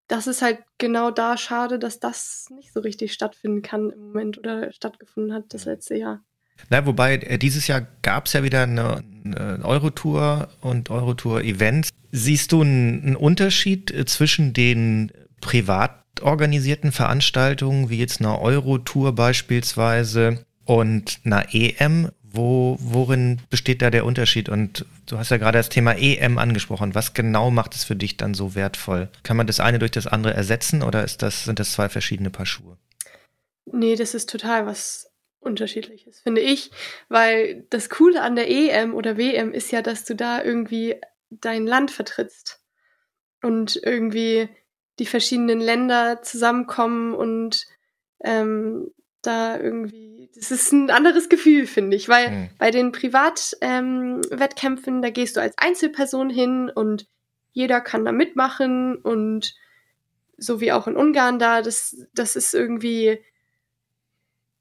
[0.07, 4.37] das ist halt genau da schade, dass das nicht so richtig stattfinden kann im Moment
[4.37, 6.21] oder stattgefunden hat das letzte Jahr.
[6.69, 11.89] Na, wobei äh, dieses Jahr gab es ja wieder eine, eine Eurotour und Eurotour-Events.
[12.11, 19.15] Siehst du einen, einen Unterschied äh, zwischen den privat organisierten Veranstaltungen, wie jetzt einer Euro-Tour
[19.15, 24.49] beispielsweise und einer EM, wo, worin besteht da der Unterschied?
[24.49, 26.93] Und du hast ja gerade das Thema EM angesprochen.
[26.93, 29.09] Was genau macht es für dich dann so wertvoll?
[29.23, 32.29] Kann man das eine durch das andere ersetzen oder ist das, sind das zwei verschiedene
[32.29, 32.77] Paar Schuhe?
[33.65, 36.71] Nee, das ist total was Unterschiedliches, finde ich.
[37.07, 40.95] Weil das Coole an der EM oder WM ist ja, dass du da irgendwie
[41.29, 42.61] dein Land vertrittst.
[43.41, 44.49] Und irgendwie
[44.99, 47.67] die verschiedenen Länder zusammenkommen und
[48.23, 48.91] ähm,
[49.27, 52.49] da irgendwie, das ist ein anderes Gefühl, finde ich, weil mhm.
[52.57, 57.07] bei den Privatwettkämpfen, ähm, da gehst du als Einzelperson hin und
[57.51, 59.55] jeder kann da mitmachen und
[60.37, 63.19] so wie auch in Ungarn da, das, das ist irgendwie,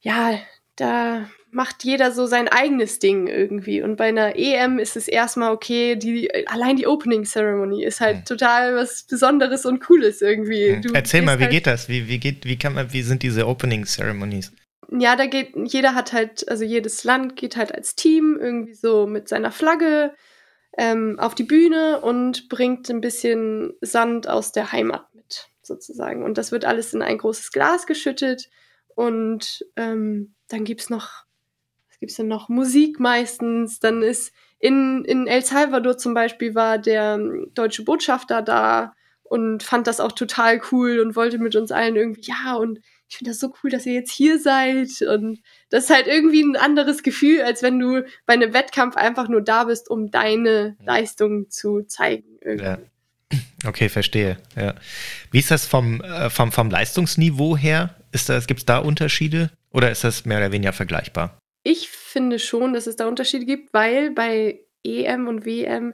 [0.00, 0.38] ja,
[0.76, 3.81] da macht jeder so sein eigenes Ding irgendwie.
[3.81, 8.19] Und bei einer EM ist es erstmal okay, die, allein die Opening Ceremony ist halt
[8.19, 8.25] mhm.
[8.27, 10.77] total was Besonderes und Cooles irgendwie.
[10.77, 10.95] Mhm.
[10.95, 11.88] Erzähl mal, wie halt geht das?
[11.88, 14.53] Wie, wie geht, wie kann man, wie sind diese Opening Ceremonies?
[14.90, 19.07] Ja, da geht, jeder hat halt, also jedes Land geht halt als Team irgendwie so
[19.07, 20.12] mit seiner Flagge
[20.77, 26.23] ähm, auf die Bühne und bringt ein bisschen Sand aus der Heimat mit, sozusagen.
[26.23, 28.51] Und das wird alles in ein großes Glas geschüttet
[28.95, 31.26] und ähm, dann gibt's noch
[31.96, 32.50] was gibt's denn noch?
[32.50, 33.80] Musik meistens.
[33.80, 39.62] Dann ist in, in El Salvador zum Beispiel war der ähm, deutsche Botschafter da und
[39.62, 43.30] fand das auch total cool und wollte mit uns allen irgendwie, ja, und ich finde
[43.30, 44.88] das so cool, dass ihr jetzt hier seid.
[45.02, 49.28] Und das ist halt irgendwie ein anderes Gefühl, als wenn du bei einem Wettkampf einfach
[49.28, 52.38] nur da bist, um deine Leistung zu zeigen.
[52.42, 52.64] Irgendwie.
[52.64, 52.78] Ja.
[53.64, 54.37] Okay, verstehe.
[54.54, 54.74] Ja.
[55.30, 57.94] Wie ist das vom, äh, vom, vom Leistungsniveau her?
[58.12, 61.38] Gibt es da Unterschiede oder ist das mehr oder weniger vergleichbar?
[62.16, 65.92] Ich finde schon, dass es da Unterschiede gibt, weil bei EM und WM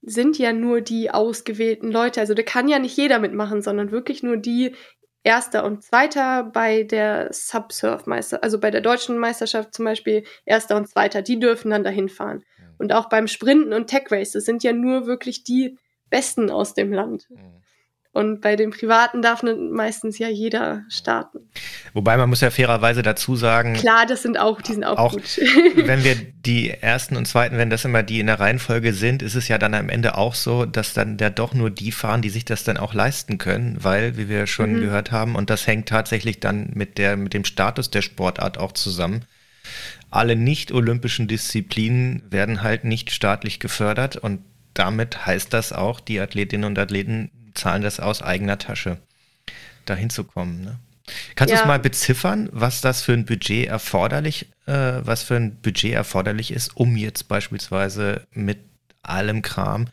[0.00, 2.20] sind ja nur die ausgewählten Leute.
[2.20, 4.76] Also da kann ja nicht jeder mitmachen, sondern wirklich nur die
[5.24, 10.86] Erster und Zweiter bei der Subsurf-Meister, also bei der deutschen Meisterschaft zum Beispiel Erster und
[10.86, 12.44] Zweiter, die dürfen dann dahin fahren.
[12.78, 15.76] Und auch beim Sprinten und Tech Race, das sind ja nur wirklich die
[16.10, 17.28] Besten aus dem Land.
[17.28, 17.59] Mhm.
[18.12, 21.38] Und bei den Privaten darf meistens ja jeder starten.
[21.92, 23.74] Wobei man muss ja fairerweise dazu sagen.
[23.74, 25.38] Klar, das sind auch, die sind auch, auch gut.
[25.76, 29.36] wenn wir die ersten und zweiten, wenn das immer die in der Reihenfolge sind, ist
[29.36, 32.30] es ja dann am Ende auch so, dass dann ja doch nur die fahren, die
[32.30, 34.80] sich das dann auch leisten können, weil, wie wir schon mhm.
[34.80, 38.72] gehört haben, und das hängt tatsächlich dann mit der, mit dem Status der Sportart auch
[38.72, 39.24] zusammen.
[40.10, 44.40] Alle nicht-olympischen Disziplinen werden halt nicht staatlich gefördert und
[44.74, 48.98] damit heißt das auch, die Athletinnen und Athleten zahlen das aus eigener Tasche,
[49.84, 50.62] da hinzukommen.
[50.62, 50.78] Ne?
[51.34, 51.58] Kannst ja.
[51.58, 55.92] du es mal beziffern, was das für ein Budget erforderlich, äh, was für ein Budget
[55.92, 58.58] erforderlich ist, um jetzt beispielsweise mit
[59.02, 59.86] allem Kram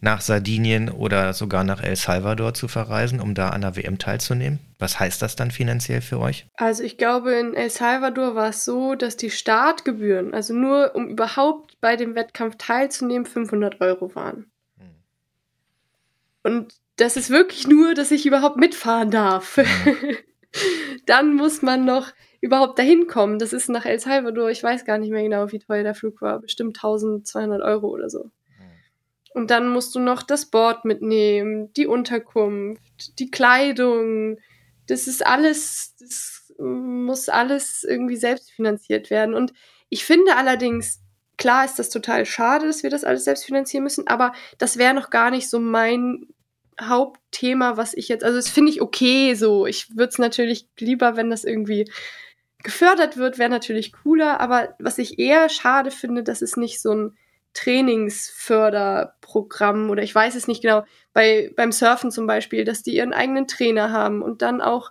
[0.00, 4.58] nach Sardinien oder sogar nach El Salvador zu verreisen, um da an der WM teilzunehmen?
[4.80, 6.46] Was heißt das dann finanziell für euch?
[6.56, 11.08] Also ich glaube, in El Salvador war es so, dass die Startgebühren, also nur um
[11.08, 14.50] überhaupt bei dem Wettkampf teilzunehmen, 500 Euro waren.
[14.76, 14.90] Hm.
[16.42, 19.58] Und das ist wirklich nur, dass ich überhaupt mitfahren darf.
[21.06, 23.40] Dann muss man noch überhaupt dahin kommen.
[23.40, 24.50] Das ist nach El Salvador.
[24.50, 26.38] Ich weiß gar nicht mehr genau, wie teuer der Flug war.
[26.38, 28.24] Bestimmt 1200 Euro oder so.
[28.24, 28.30] Mhm.
[29.34, 34.38] Und dann musst du noch das Board mitnehmen, die Unterkunft, die Kleidung.
[34.86, 39.34] Das ist alles, das muss alles irgendwie selbst finanziert werden.
[39.34, 39.52] Und
[39.88, 41.00] ich finde allerdings,
[41.36, 44.94] klar ist das total schade, dass wir das alles selbst finanzieren müssen, aber das wäre
[44.94, 46.28] noch gar nicht so mein
[46.88, 49.66] Hauptthema, was ich jetzt, also das finde ich okay so.
[49.66, 51.90] Ich würde es natürlich lieber, wenn das irgendwie
[52.62, 56.94] gefördert wird, wäre natürlich cooler, aber was ich eher schade finde, dass es nicht so
[56.94, 57.16] ein
[57.54, 63.12] Trainingsförderprogramm oder ich weiß es nicht genau, bei, beim Surfen zum Beispiel, dass die ihren
[63.12, 64.90] eigenen Trainer haben und dann auch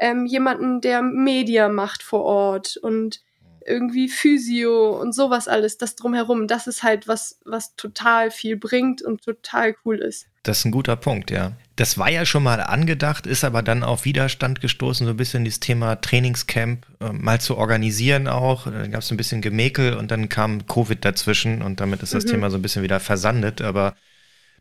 [0.00, 3.22] ähm, jemanden, der Media macht vor Ort und
[3.66, 9.02] irgendwie Physio und sowas alles, das drumherum, das ist halt was, was total viel bringt
[9.02, 10.26] und total cool ist.
[10.42, 11.52] Das ist ein guter Punkt, ja.
[11.76, 15.44] Das war ja schon mal angedacht, ist aber dann auf Widerstand gestoßen, so ein bisschen
[15.44, 18.64] dieses Thema Trainingscamp äh, mal zu organisieren auch.
[18.64, 22.24] Dann gab es ein bisschen Gemäkel und dann kam Covid dazwischen und damit ist das
[22.24, 22.30] mhm.
[22.30, 23.62] Thema so ein bisschen wieder versandet.
[23.62, 23.94] Aber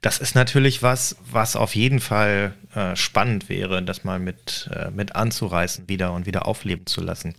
[0.01, 4.91] das ist natürlich was, was auf jeden Fall äh, spannend wäre, das mal mit, äh,
[4.91, 7.36] mit anzureißen wieder und wieder aufleben zu lassen.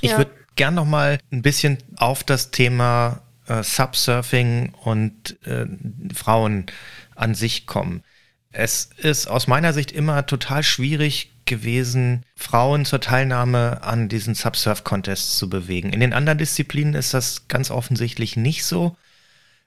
[0.00, 0.18] Ich ja.
[0.18, 5.66] würde gern noch mal ein bisschen auf das Thema äh, Subsurfing und äh,
[6.14, 6.66] Frauen
[7.14, 8.02] an sich kommen.
[8.50, 15.38] Es ist aus meiner Sicht immer total schwierig gewesen, Frauen zur Teilnahme an diesen Subsurf-Contests
[15.38, 15.92] zu bewegen.
[15.92, 18.96] In den anderen Disziplinen ist das ganz offensichtlich nicht so.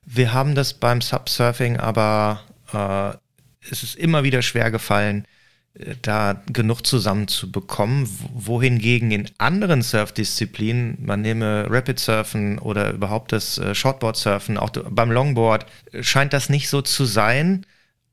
[0.05, 3.17] Wir haben das beim Subsurfing, aber äh,
[3.69, 5.27] es ist immer wieder schwer gefallen,
[6.01, 13.75] da genug zusammenzubekommen, wohingegen in anderen Surfdisziplinen, man nehme Rapid Surfen oder überhaupt das äh,
[13.75, 15.65] Shortboard Surfen, auch beim Longboard,
[15.99, 17.65] scheint das nicht so zu sein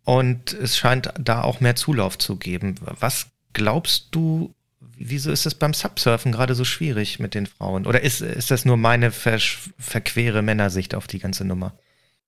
[0.04, 2.74] und es scheint da auch mehr Zulauf zu geben.
[2.80, 4.52] Was glaubst du,
[4.98, 7.86] wieso ist es beim Subsurfen gerade so schwierig mit den Frauen?
[7.86, 9.38] Oder ist, ist das nur meine ver
[9.78, 11.74] verquere Männersicht auf die ganze Nummer?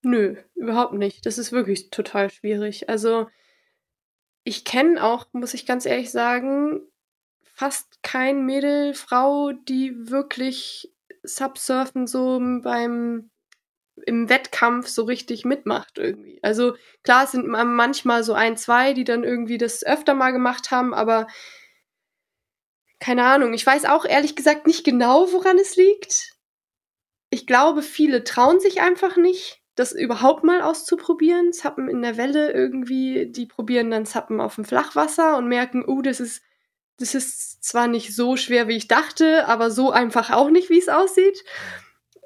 [0.02, 1.26] Nö, überhaupt nicht.
[1.26, 2.88] Das ist wirklich total schwierig.
[2.88, 3.26] Also
[4.44, 6.82] ich kenne auch, muss ich ganz ehrlich sagen,
[7.54, 10.92] fast kein Mädel, Frau, die wirklich
[11.22, 13.30] Subsurfen so beim
[14.06, 16.40] im Wettkampf so richtig mitmacht irgendwie.
[16.42, 16.74] Also
[17.04, 20.92] klar, es sind manchmal so ein, zwei, die dann irgendwie das öfter mal gemacht haben,
[20.92, 21.28] aber
[22.98, 23.54] keine Ahnung.
[23.54, 26.32] Ich weiß auch ehrlich gesagt nicht genau, woran es liegt.
[27.30, 31.52] Ich glaube, viele trauen sich einfach nicht das überhaupt mal auszuprobieren.
[31.52, 36.02] Zappen in der Welle irgendwie, die probieren dann Zappen auf dem Flachwasser und merken, uh,
[36.02, 36.42] das ist,
[36.98, 40.78] das ist zwar nicht so schwer, wie ich dachte, aber so einfach auch nicht, wie
[40.78, 41.44] es aussieht.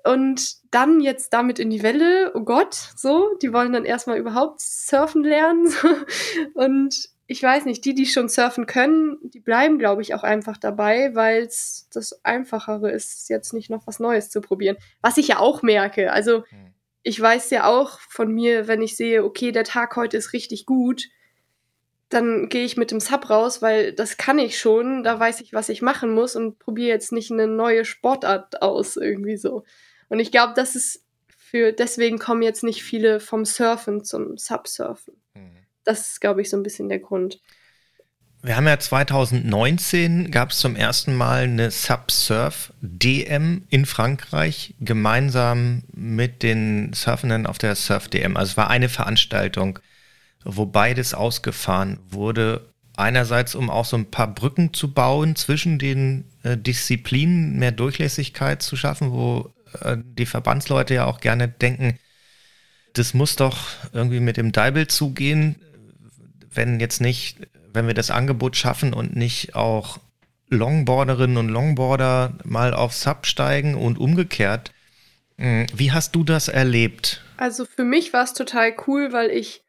[0.04, 4.60] Und dann jetzt damit in die Welle, oh Gott, so, die wollen dann erstmal überhaupt
[4.60, 5.72] surfen lernen.
[6.54, 10.56] Und ich weiß nicht, die, die schon surfen können, die bleiben, glaube ich, auch einfach
[10.56, 14.76] dabei, weil es das Einfachere ist, jetzt nicht noch was Neues zu probieren.
[15.02, 16.12] Was ich ja auch merke.
[16.12, 16.74] Also, hm
[17.08, 20.66] ich weiß ja auch von mir, wenn ich sehe, okay, der Tag heute ist richtig
[20.66, 21.04] gut,
[22.10, 25.54] dann gehe ich mit dem Sub raus, weil das kann ich schon, da weiß ich,
[25.54, 29.64] was ich machen muss und probiere jetzt nicht eine neue Sportart aus, irgendwie so.
[30.10, 31.02] Und ich glaube, das ist
[31.34, 35.14] für, deswegen kommen jetzt nicht viele vom Surfen zum Subsurfen.
[35.32, 35.56] Mhm.
[35.84, 37.40] Das ist, glaube ich, so ein bisschen der Grund.
[38.40, 45.82] Wir haben ja 2019 gab es zum ersten Mal eine Subsurf DM in Frankreich gemeinsam
[45.92, 48.36] mit den Surfenden auf der Surf DM.
[48.36, 49.80] Also es war eine Veranstaltung,
[50.44, 52.72] wo beides ausgefahren wurde.
[52.96, 58.62] Einerseits, um auch so ein paar Brücken zu bauen zwischen den äh, Disziplinen, mehr Durchlässigkeit
[58.62, 61.98] zu schaffen, wo äh, die Verbandsleute ja auch gerne denken,
[62.92, 63.58] das muss doch
[63.92, 65.56] irgendwie mit dem Deibel zugehen,
[66.52, 67.36] wenn jetzt nicht
[67.72, 69.98] wenn wir das Angebot schaffen und nicht auch
[70.48, 74.72] Longboarderinnen und Longboarder mal auf Sub steigen und umgekehrt.
[75.36, 77.22] Hm, wie hast du das erlebt?
[77.36, 79.62] Also für mich war es total cool, weil ich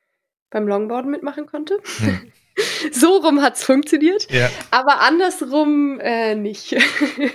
[0.50, 1.80] beim Longboarden mitmachen konnte.
[1.98, 2.32] Hm.
[2.92, 4.50] so rum hat es funktioniert, ja.
[4.72, 6.76] aber andersrum äh, nicht.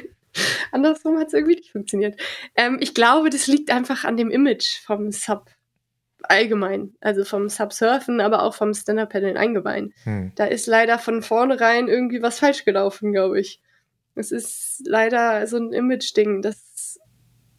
[0.73, 2.21] andersrum hat es irgendwie nicht funktioniert.
[2.57, 5.51] Ähm, ich glaube, das liegt einfach an dem Image vom Sub
[6.29, 9.93] allgemein, also vom Subsurfen, aber auch vom Stand-Up-Paddeln eingeweint.
[10.05, 10.33] Hm.
[10.35, 13.61] Da ist leider von vornherein irgendwie was falsch gelaufen, glaube ich.
[14.15, 17.01] Es ist leider so ein Image-Ding, dass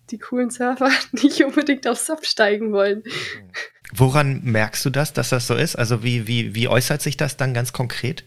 [0.10, 3.04] die coolen Surfer nicht unbedingt auf Sub steigen wollen.
[3.04, 3.50] Hm.
[3.94, 5.76] Woran merkst du das, dass das so ist?
[5.76, 8.24] Also wie, wie, wie äußert sich das dann ganz konkret?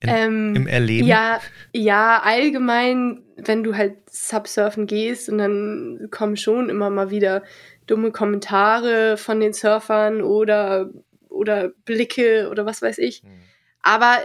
[0.00, 1.06] In, ähm, Im Erleben?
[1.06, 1.40] Ja,
[1.72, 7.44] ja, allgemein, wenn du halt Subsurfen gehst und dann kommen schon immer mal wieder
[7.86, 10.90] dumme Kommentare von den Surfern oder,
[11.28, 13.22] oder Blicke oder was weiß ich.
[13.22, 13.40] Mhm.
[13.82, 14.18] Aber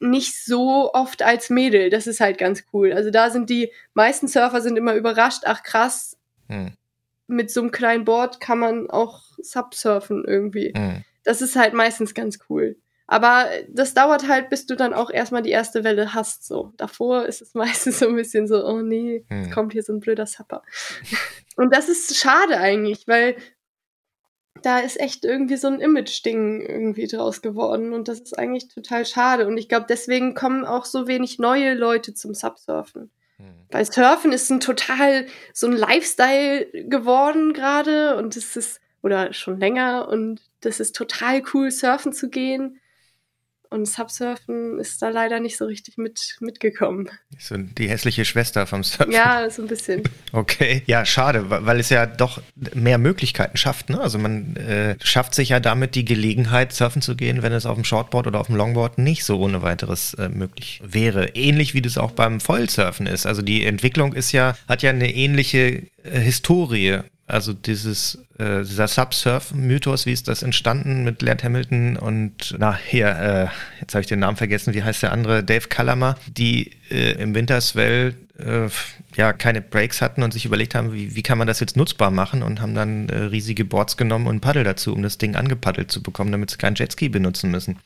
[0.00, 1.88] nicht so oft als Mädel.
[1.90, 2.92] Das ist halt ganz cool.
[2.92, 5.42] Also da sind die meisten Surfer sind immer überrascht.
[5.44, 6.16] Ach krass,
[6.48, 6.72] mhm.
[7.28, 10.72] mit so einem kleinen Board kann man auch Subsurfen irgendwie.
[10.76, 11.04] Mhm.
[11.22, 12.76] Das ist halt meistens ganz cool.
[13.06, 16.46] Aber das dauert halt, bis du dann auch erstmal die erste Welle hast.
[16.46, 19.50] So davor ist es meistens so ein bisschen so, oh nee, hm.
[19.50, 20.62] kommt hier so ein blöder Sapper.
[21.56, 23.36] Und das ist schade eigentlich, weil
[24.62, 29.04] da ist echt irgendwie so ein Image-Ding irgendwie draus geworden und das ist eigentlich total
[29.04, 29.46] schade.
[29.46, 33.10] Und ich glaube, deswegen kommen auch so wenig neue Leute zum Subsurfen.
[33.36, 33.46] Hm.
[33.70, 39.58] Weil Surfen ist ein total so ein Lifestyle geworden gerade und es ist, oder schon
[39.58, 42.80] länger und das ist total cool, surfen zu gehen.
[43.74, 47.10] Und Subsurfen ist da leider nicht so richtig mit, mitgekommen.
[47.40, 49.12] So die hässliche Schwester vom Surfen.
[49.12, 50.04] Ja, so ein bisschen.
[50.32, 52.40] Okay, ja, schade, weil es ja doch
[52.74, 53.88] mehr Möglichkeiten schafft.
[53.88, 54.00] Ne?
[54.00, 57.76] Also man äh, schafft sich ja damit die Gelegenheit, surfen zu gehen, wenn es auf
[57.76, 61.28] dem Shortboard oder auf dem Longboard nicht so ohne weiteres äh, möglich wäre.
[61.30, 63.26] Ähnlich wie das auch beim Foilsurfen ist.
[63.26, 67.00] Also die Entwicklung ist ja, hat ja eine ähnliche äh, Historie.
[67.26, 73.08] Also dieses, äh, dieser Subsurf-Mythos, wie ist das entstanden mit Laird Hamilton und, na, hier,
[73.08, 77.12] äh, jetzt habe ich den Namen vergessen, wie heißt der andere, Dave Calamer, die äh,
[77.12, 78.68] im Winterswell äh,
[79.16, 82.10] ja keine Breaks hatten und sich überlegt haben, wie, wie kann man das jetzt nutzbar
[82.10, 85.90] machen und haben dann äh, riesige Boards genommen und Paddel dazu, um das Ding angepaddelt
[85.90, 87.78] zu bekommen, damit sie keinen Jetski benutzen müssen.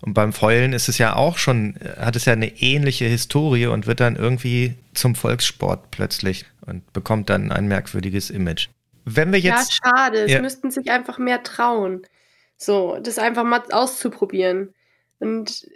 [0.00, 3.86] Und beim Foilen ist es ja auch schon, hat es ja eine ähnliche Historie und
[3.86, 8.68] wird dann irgendwie zum Volkssport plötzlich und bekommt dann ein merkwürdiges Image.
[9.04, 9.80] Wenn wir jetzt.
[9.82, 10.26] Ja, schade.
[10.28, 10.36] Ja.
[10.36, 12.02] Es müssten sich einfach mehr trauen.
[12.56, 14.74] So, das einfach mal auszuprobieren.
[15.18, 15.66] Und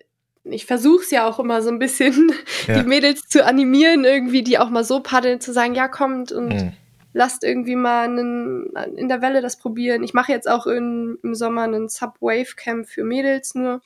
[0.45, 2.33] ich versuche es ja auch immer so ein bisschen,
[2.66, 2.81] ja.
[2.81, 6.49] die Mädels zu animieren, irgendwie, die auch mal so paddeln, zu sagen, ja, kommt und
[6.49, 6.73] mhm.
[7.12, 8.66] lasst irgendwie mal einen,
[8.97, 10.03] in der Welle das probieren.
[10.03, 13.81] Ich mache jetzt auch in, im Sommer einen Subwave-Camp für Mädels nur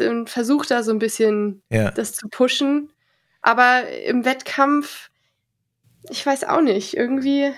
[0.00, 1.90] und versuche da so ein bisschen ja.
[1.90, 2.90] das zu pushen.
[3.42, 5.10] Aber im Wettkampf,
[6.10, 7.52] ich weiß auch nicht, irgendwie,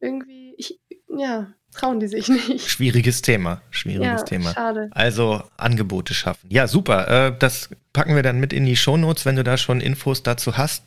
[0.00, 2.68] irgendwie, ich, ja, trauen die sich nicht.
[2.68, 4.52] Schwieriges Thema, schwieriges ja, Thema.
[4.52, 4.88] Schade.
[4.92, 6.48] Also Angebote schaffen.
[6.50, 7.28] Ja, super.
[7.28, 10.56] Äh, das packen wir dann mit in die Shownotes, wenn du da schon Infos dazu
[10.56, 10.84] hast.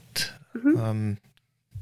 [0.53, 0.81] Mhm.
[0.83, 1.17] Ähm,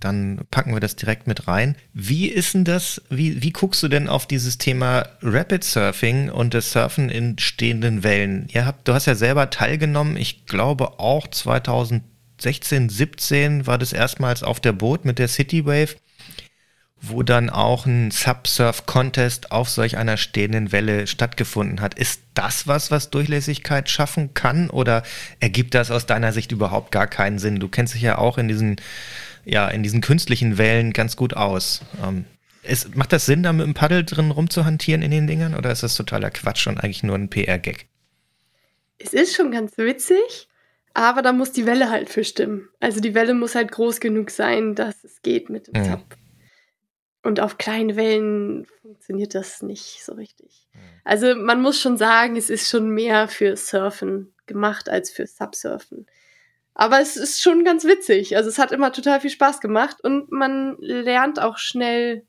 [0.04, 1.76] dann packen wir das direkt mit rein.
[1.94, 6.54] Wie ist denn das, wie, wie guckst du denn auf dieses Thema Rapid Surfing und
[6.54, 8.48] das Surfen in stehenden Wellen?
[8.52, 14.44] Ihr habt, du hast ja selber teilgenommen, ich glaube auch 2016, 17 war das erstmals
[14.44, 15.96] auf der Boot mit der City Wave
[17.06, 21.96] wo dann auch ein Subsurf-Contest auf solch einer stehenden Welle stattgefunden hat.
[21.96, 25.04] Ist das was, was Durchlässigkeit schaffen kann oder
[25.42, 27.60] ergibt das aus deiner Sicht überhaupt gar keinen Sinn?
[27.60, 28.78] Du kennst dich ja auch in diesen,
[29.46, 31.82] ja, in diesen künstlichen Wellen ganz gut aus.
[32.04, 32.26] Ähm,
[32.64, 35.84] ist, macht das Sinn, da mit dem Paddel drin rumzuhantieren in den Dingern oder ist
[35.84, 37.88] das totaler Quatsch und eigentlich nur ein PR-Gag?
[38.98, 40.48] Es ist schon ganz witzig,
[40.94, 42.70] aber da muss die Welle halt für stimmen.
[42.80, 45.86] Also die Welle muss halt groß genug sein, dass es geht mit dem mhm.
[45.86, 46.18] Sub.
[47.24, 50.68] Und auf kleinen Wellen funktioniert das nicht so richtig.
[50.74, 50.80] Mhm.
[51.04, 56.06] Also man muss schon sagen, es ist schon mehr für Surfen gemacht als für Subsurfen.
[56.76, 58.36] Aber es ist schon ganz witzig.
[58.36, 62.24] Also es hat immer total viel Spaß gemacht und man lernt auch schnell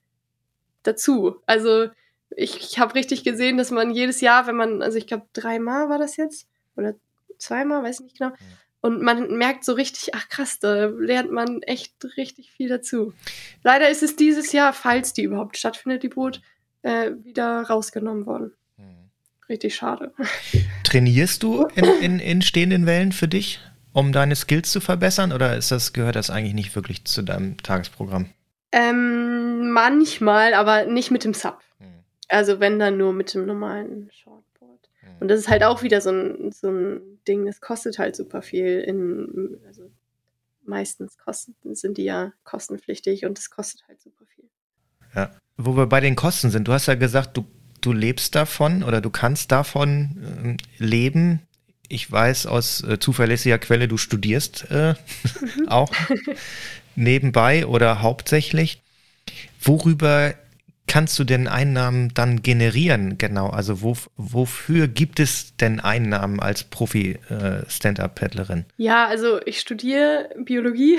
[0.83, 1.37] dazu.
[1.47, 1.89] Also
[2.37, 5.89] ich, ich habe richtig gesehen, dass man jedes Jahr, wenn man, also ich glaube dreimal
[5.89, 6.95] war das jetzt oder
[7.39, 8.35] zweimal, weiß ich nicht genau.
[8.81, 13.15] Und man merkt so richtig, ach krass, da lernt man echt richtig viel dazu.
[13.63, 16.43] Leider ist es dieses Jahr, falls die überhaupt stattfindet, die Boot,
[16.83, 18.53] äh, wieder rausgenommen worden.
[18.77, 19.09] Hm.
[19.49, 20.13] Richtig schade.
[20.85, 23.59] Trainierst du in, in, in stehenden Wellen für dich,
[23.95, 25.33] um deine Skills zu verbessern?
[25.33, 28.27] Oder ist das, gehört das eigentlich nicht wirklich zu deinem Tagesprogramm?
[28.73, 31.61] Ähm, manchmal, aber nicht mit dem Sub.
[31.79, 31.87] Hm.
[32.29, 34.45] Also wenn dann nur mit dem normalen Short.
[35.21, 38.43] Und das ist halt auch wieder so ein, so ein Ding, das kostet halt super
[38.43, 38.81] viel.
[38.81, 39.91] In, also
[40.65, 44.45] meistens kosten, sind die ja kostenpflichtig und das kostet halt super viel.
[45.15, 47.47] Ja, wo wir bei den Kosten sind, du hast ja gesagt, du,
[47.81, 51.43] du lebst davon oder du kannst davon äh, leben.
[51.89, 55.68] Ich weiß aus äh, zuverlässiger Quelle, du studierst äh, mhm.
[55.68, 55.93] auch
[56.97, 58.80] nebenbei oder hauptsächlich.
[59.61, 60.35] Worüber
[60.87, 63.18] kannst du denn Einnahmen dann generieren?
[63.18, 68.64] Genau, also wo, wofür gibt es denn Einnahmen als Profi-Stand-Up-Paddlerin?
[68.76, 70.99] ja, also ich studiere Biologie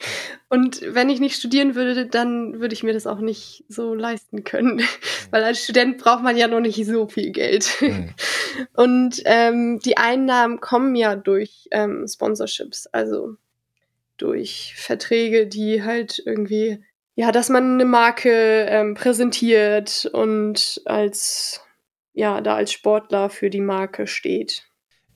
[0.48, 4.44] und wenn ich nicht studieren würde, dann würde ich mir das auch nicht so leisten
[4.44, 4.82] können,
[5.30, 7.68] weil als Student braucht man ja noch nicht so viel Geld.
[7.80, 8.10] Mhm.
[8.74, 13.36] Und ähm, die Einnahmen kommen ja durch ähm, Sponsorships, also
[14.16, 16.82] durch Verträge, die halt irgendwie
[17.16, 21.62] ja, dass man eine Marke ähm, präsentiert und als,
[22.12, 24.64] ja, da als Sportler für die Marke steht.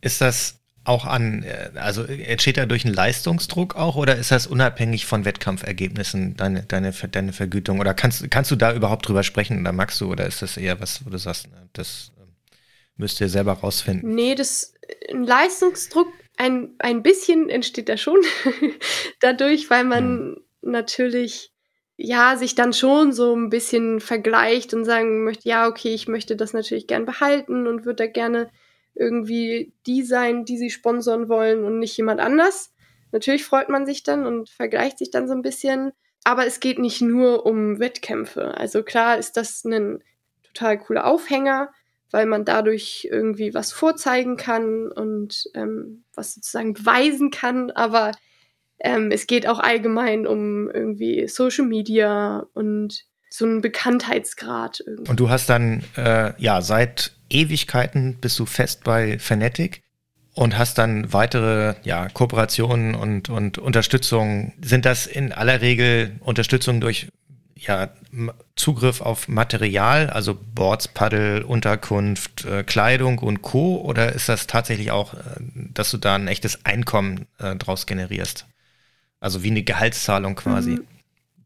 [0.00, 4.46] Ist das auch an, äh, also entsteht da durch einen Leistungsdruck auch oder ist das
[4.46, 7.80] unabhängig von Wettkampfergebnissen, deine, deine, deine Vergütung?
[7.80, 10.80] Oder kannst, kannst du da überhaupt drüber sprechen oder magst du oder ist das eher
[10.80, 12.28] was, wo du sagst, das ähm,
[12.96, 14.14] müsst ihr selber rausfinden?
[14.14, 14.72] Nee, das
[15.10, 18.18] ein Leistungsdruck ein, ein bisschen entsteht da schon
[19.20, 20.36] dadurch, weil man hm.
[20.62, 21.52] natürlich
[22.02, 26.34] ja, sich dann schon so ein bisschen vergleicht und sagen möchte, ja, okay, ich möchte
[26.34, 28.50] das natürlich gern behalten und würde da gerne
[28.94, 32.72] irgendwie die sein, die sie sponsern wollen und nicht jemand anders.
[33.12, 35.92] Natürlich freut man sich dann und vergleicht sich dann so ein bisschen.
[36.24, 38.56] Aber es geht nicht nur um Wettkämpfe.
[38.56, 40.02] Also klar ist das ein
[40.42, 41.70] total cooler Aufhänger,
[42.10, 47.70] weil man dadurch irgendwie was vorzeigen kann und ähm, was sozusagen beweisen kann.
[47.70, 48.12] Aber
[48.80, 54.82] ähm, es geht auch allgemein um irgendwie Social Media und so einen Bekanntheitsgrad.
[54.86, 55.10] Irgendwie.
[55.10, 59.82] Und du hast dann, äh, ja, seit Ewigkeiten bist du fest bei Fanatic
[60.34, 64.54] und hast dann weitere ja, Kooperationen und, und Unterstützung.
[64.62, 67.08] Sind das in aller Regel Unterstützung durch
[67.56, 67.90] ja,
[68.56, 73.76] Zugriff auf Material, also Boards, Paddel, Unterkunft, äh, Kleidung und Co.
[73.76, 75.18] Oder ist das tatsächlich auch, äh,
[75.74, 78.46] dass du da ein echtes Einkommen äh, draus generierst?
[79.20, 80.72] Also wie eine Gehaltszahlung quasi.
[80.72, 80.86] Mhm.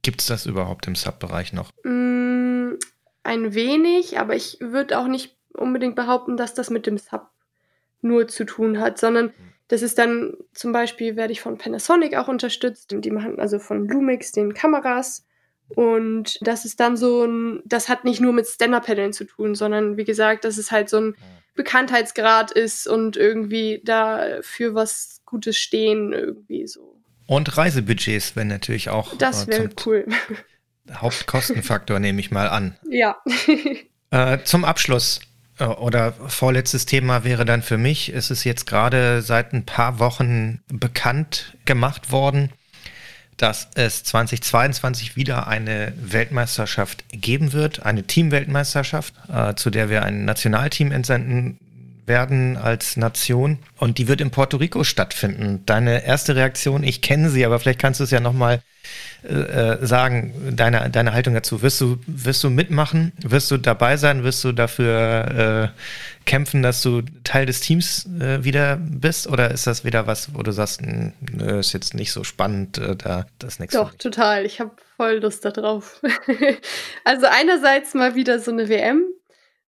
[0.02, 1.70] Gibt es das überhaupt im Sub-Bereich noch?
[1.82, 2.72] Mm,
[3.22, 7.30] ein wenig, aber ich würde auch nicht unbedingt behaupten, dass das mit dem Sub
[8.00, 9.32] nur zu tun hat, sondern
[9.68, 12.94] das ist dann zum Beispiel, werde ich von Panasonic auch unterstützt.
[12.94, 15.26] Die machen also von Lumix den Kameras
[15.68, 19.96] Und das ist dann so ein, das hat nicht nur mit Stand-Up-Paddeln zu tun, sondern
[19.96, 21.16] wie gesagt, dass es halt so ein
[21.54, 26.93] Bekanntheitsgrad ist und irgendwie da für was Gutes stehen, irgendwie so.
[27.26, 29.16] Und Reisebudgets, wenn natürlich auch.
[29.16, 30.06] Das wäre cool.
[30.92, 32.76] Hauptkostenfaktor nehme ich mal an.
[32.90, 33.16] Ja.
[34.10, 35.20] äh, zum Abschluss
[35.58, 39.98] äh, oder vorletztes Thema wäre dann für mich, es ist jetzt gerade seit ein paar
[39.98, 42.50] Wochen bekannt gemacht worden,
[43.36, 50.24] dass es 2022 wieder eine Weltmeisterschaft geben wird, eine Teamweltmeisterschaft, äh, zu der wir ein
[50.24, 51.58] Nationalteam entsenden
[52.06, 55.62] werden als Nation und die wird in Puerto Rico stattfinden.
[55.66, 58.60] Deine erste Reaktion, ich kenne sie, aber vielleicht kannst du es ja nochmal
[59.26, 61.62] äh, äh, sagen, deine, deine Haltung dazu.
[61.62, 63.12] Wirst du, wirst du mitmachen?
[63.22, 64.22] Wirst du dabei sein?
[64.22, 69.26] Wirst du dafür äh, kämpfen, dass du Teil des Teams äh, wieder bist?
[69.26, 72.96] Oder ist das wieder was, wo du sagst, nö, ist jetzt nicht so spannend, äh,
[72.96, 74.44] da das nächste Doch, total.
[74.44, 76.02] Ich habe voll Lust darauf.
[77.04, 79.04] also einerseits mal wieder so eine WM,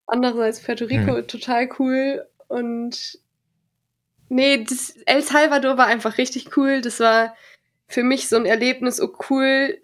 [0.07, 1.27] Andererseits Puerto Rico mhm.
[1.27, 3.19] total cool und
[4.29, 6.81] nee, das El Salvador war einfach richtig cool.
[6.81, 7.35] Das war
[7.87, 9.79] für mich so ein Erlebnis, oh cool.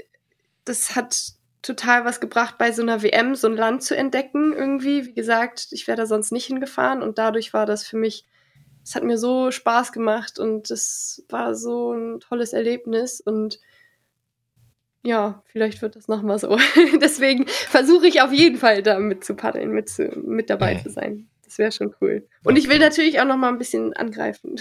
[0.66, 5.06] Das hat total was gebracht, bei so einer WM so ein Land zu entdecken irgendwie.
[5.06, 8.26] Wie gesagt, ich wäre da sonst nicht hingefahren und dadurch war das für mich,
[8.84, 13.60] es hat mir so Spaß gemacht und es war so ein tolles Erlebnis und
[15.04, 16.58] ja, vielleicht wird das nochmal so.
[17.02, 20.90] Deswegen versuche ich auf jeden Fall da mit zu paddeln, mit, zu, mit dabei zu
[20.90, 21.28] sein.
[21.46, 22.28] Das wäre schon cool.
[22.44, 22.62] Und okay.
[22.62, 24.56] ich will natürlich auch nochmal ein bisschen angreifen.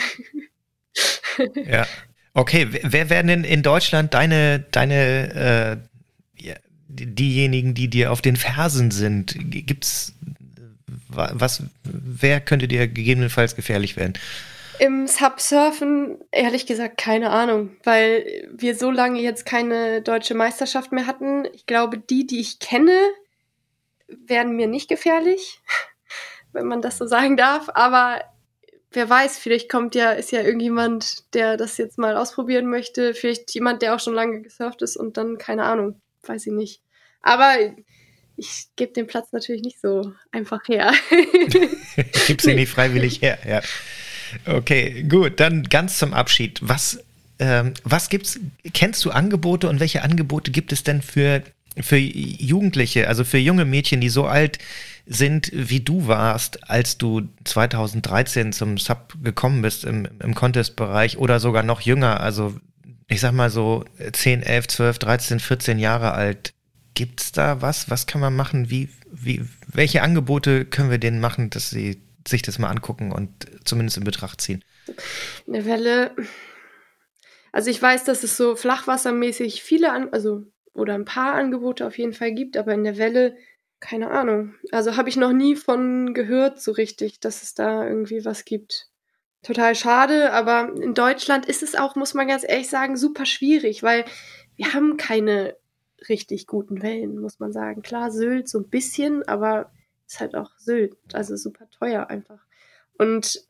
[1.66, 1.86] ja.
[2.34, 6.56] Okay, wer werden denn in Deutschland deine, deine äh,
[6.88, 9.34] diejenigen, die dir auf den Fersen sind?
[9.50, 10.14] Gibt's
[11.08, 14.14] was, wer könnte dir gegebenenfalls gefährlich werden?
[14.78, 21.06] Im Subsurfen, ehrlich gesagt, keine Ahnung, weil wir so lange jetzt keine deutsche Meisterschaft mehr
[21.06, 21.46] hatten.
[21.52, 22.96] Ich glaube, die, die ich kenne,
[24.06, 25.60] werden mir nicht gefährlich,
[26.52, 27.68] wenn man das so sagen darf.
[27.74, 28.22] Aber
[28.92, 33.14] wer weiß, vielleicht kommt ja, ist ja irgendjemand, der das jetzt mal ausprobieren möchte.
[33.14, 36.82] Vielleicht jemand, der auch schon lange gesurft ist und dann, keine Ahnung, weiß ich nicht.
[37.20, 37.54] Aber
[38.36, 40.92] ich gebe den Platz natürlich nicht so einfach her.
[42.26, 42.54] Gib's nee.
[42.54, 43.60] nicht freiwillig her, ja.
[44.44, 45.40] Okay, gut.
[45.40, 46.60] Dann ganz zum Abschied.
[46.62, 46.98] Was,
[47.38, 48.38] ähm, was gibt's?
[48.72, 51.42] Kennst du Angebote und welche Angebote gibt es denn für,
[51.80, 54.58] für Jugendliche, also für junge Mädchen, die so alt
[55.06, 61.40] sind, wie du warst, als du 2013 zum Sub gekommen bist im, im Contest-Bereich oder
[61.40, 62.54] sogar noch jünger, also
[63.08, 66.52] ich sag mal so 10, 11, 12, 13, 14 Jahre alt.
[66.92, 67.88] Gibt's da was?
[67.90, 68.70] Was kann man machen?
[68.70, 73.46] Wie, wie, welche Angebote können wir denen machen, dass sie sich das mal angucken und
[73.64, 74.64] zumindest in Betracht ziehen.
[75.46, 76.14] Eine Welle.
[77.52, 81.98] Also ich weiß, dass es so flachwassermäßig viele, an also oder ein paar Angebote auf
[81.98, 83.36] jeden Fall gibt, aber in der Welle
[83.80, 84.54] keine Ahnung.
[84.72, 88.88] Also habe ich noch nie von gehört so richtig, dass es da irgendwie was gibt.
[89.42, 93.82] Total schade, aber in Deutschland ist es auch, muss man ganz ehrlich sagen, super schwierig,
[93.84, 94.04] weil
[94.56, 95.56] wir haben keine
[96.08, 97.82] richtig guten Wellen, muss man sagen.
[97.82, 99.70] Klar, Sylt so ein bisschen, aber
[100.08, 102.40] ist halt auch Sylt, also super teuer einfach.
[102.98, 103.44] Und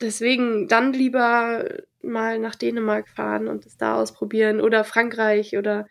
[0.00, 1.64] deswegen dann lieber
[2.02, 5.86] mal nach Dänemark fahren und es da ausprobieren oder Frankreich oder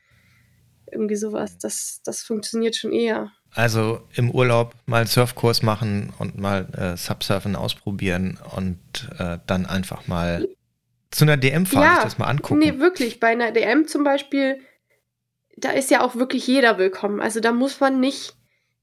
[0.91, 1.57] irgendwie sowas.
[1.57, 3.31] Das, das funktioniert schon eher.
[3.55, 8.79] Also im Urlaub mal einen Surfkurs machen und mal äh, Subsurfen ausprobieren und
[9.17, 10.47] äh, dann einfach mal
[11.09, 12.59] zu einer DM fahren, ja, sich das mal angucken.
[12.59, 13.19] Nee, wirklich.
[13.19, 14.59] Bei einer DM zum Beispiel,
[15.57, 17.21] da ist ja auch wirklich jeder willkommen.
[17.21, 18.35] Also da muss man nicht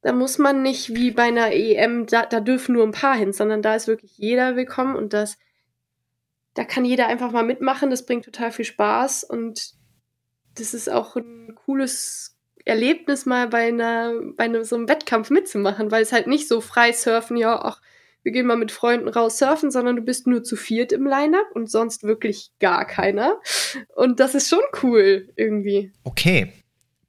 [0.02, 3.32] da muss man nicht wie bei einer EM, da, da dürfen nur ein paar hin,
[3.32, 5.36] sondern da ist wirklich jeder willkommen und das,
[6.54, 7.90] da kann jeder einfach mal mitmachen.
[7.90, 9.72] Das bringt total viel Spaß und
[10.56, 15.90] das ist auch ein cooles Erlebnis, mal bei einer, bei einem, so einem Wettkampf mitzumachen,
[15.90, 17.80] weil es halt nicht so frei surfen, ja, ach,
[18.22, 21.52] wir gehen mal mit Freunden raus surfen, sondern du bist nur zu viert im Line-Up
[21.54, 23.40] und sonst wirklich gar keiner.
[23.94, 25.92] Und das ist schon cool irgendwie.
[26.04, 26.52] Okay,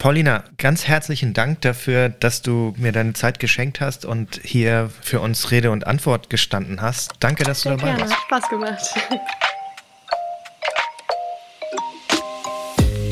[0.02, 5.20] Paulina, ganz herzlichen Dank dafür, dass du mir deine Zeit geschenkt hast und hier für
[5.20, 7.12] uns Rede und Antwort gestanden hast.
[7.20, 8.10] Danke, dass Sehr du dabei gerne.
[8.10, 8.24] warst.
[8.24, 8.96] Spaß gemacht.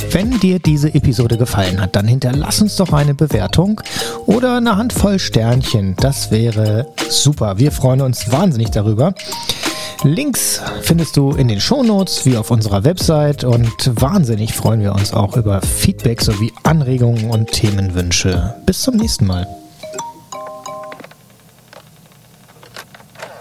[0.10, 3.80] Wenn dir diese Episode gefallen hat, dann hinterlass uns doch eine Bewertung
[4.26, 5.96] oder eine Handvoll Sternchen.
[5.96, 7.60] Das wäre super.
[7.60, 9.14] Wir freuen uns wahnsinnig darüber.
[10.04, 15.14] Links findest du in den Shownotes wie auf unserer Website und wahnsinnig freuen wir uns
[15.14, 18.56] auch über Feedback sowie Anregungen und Themenwünsche.
[18.66, 19.48] Bis zum nächsten Mal.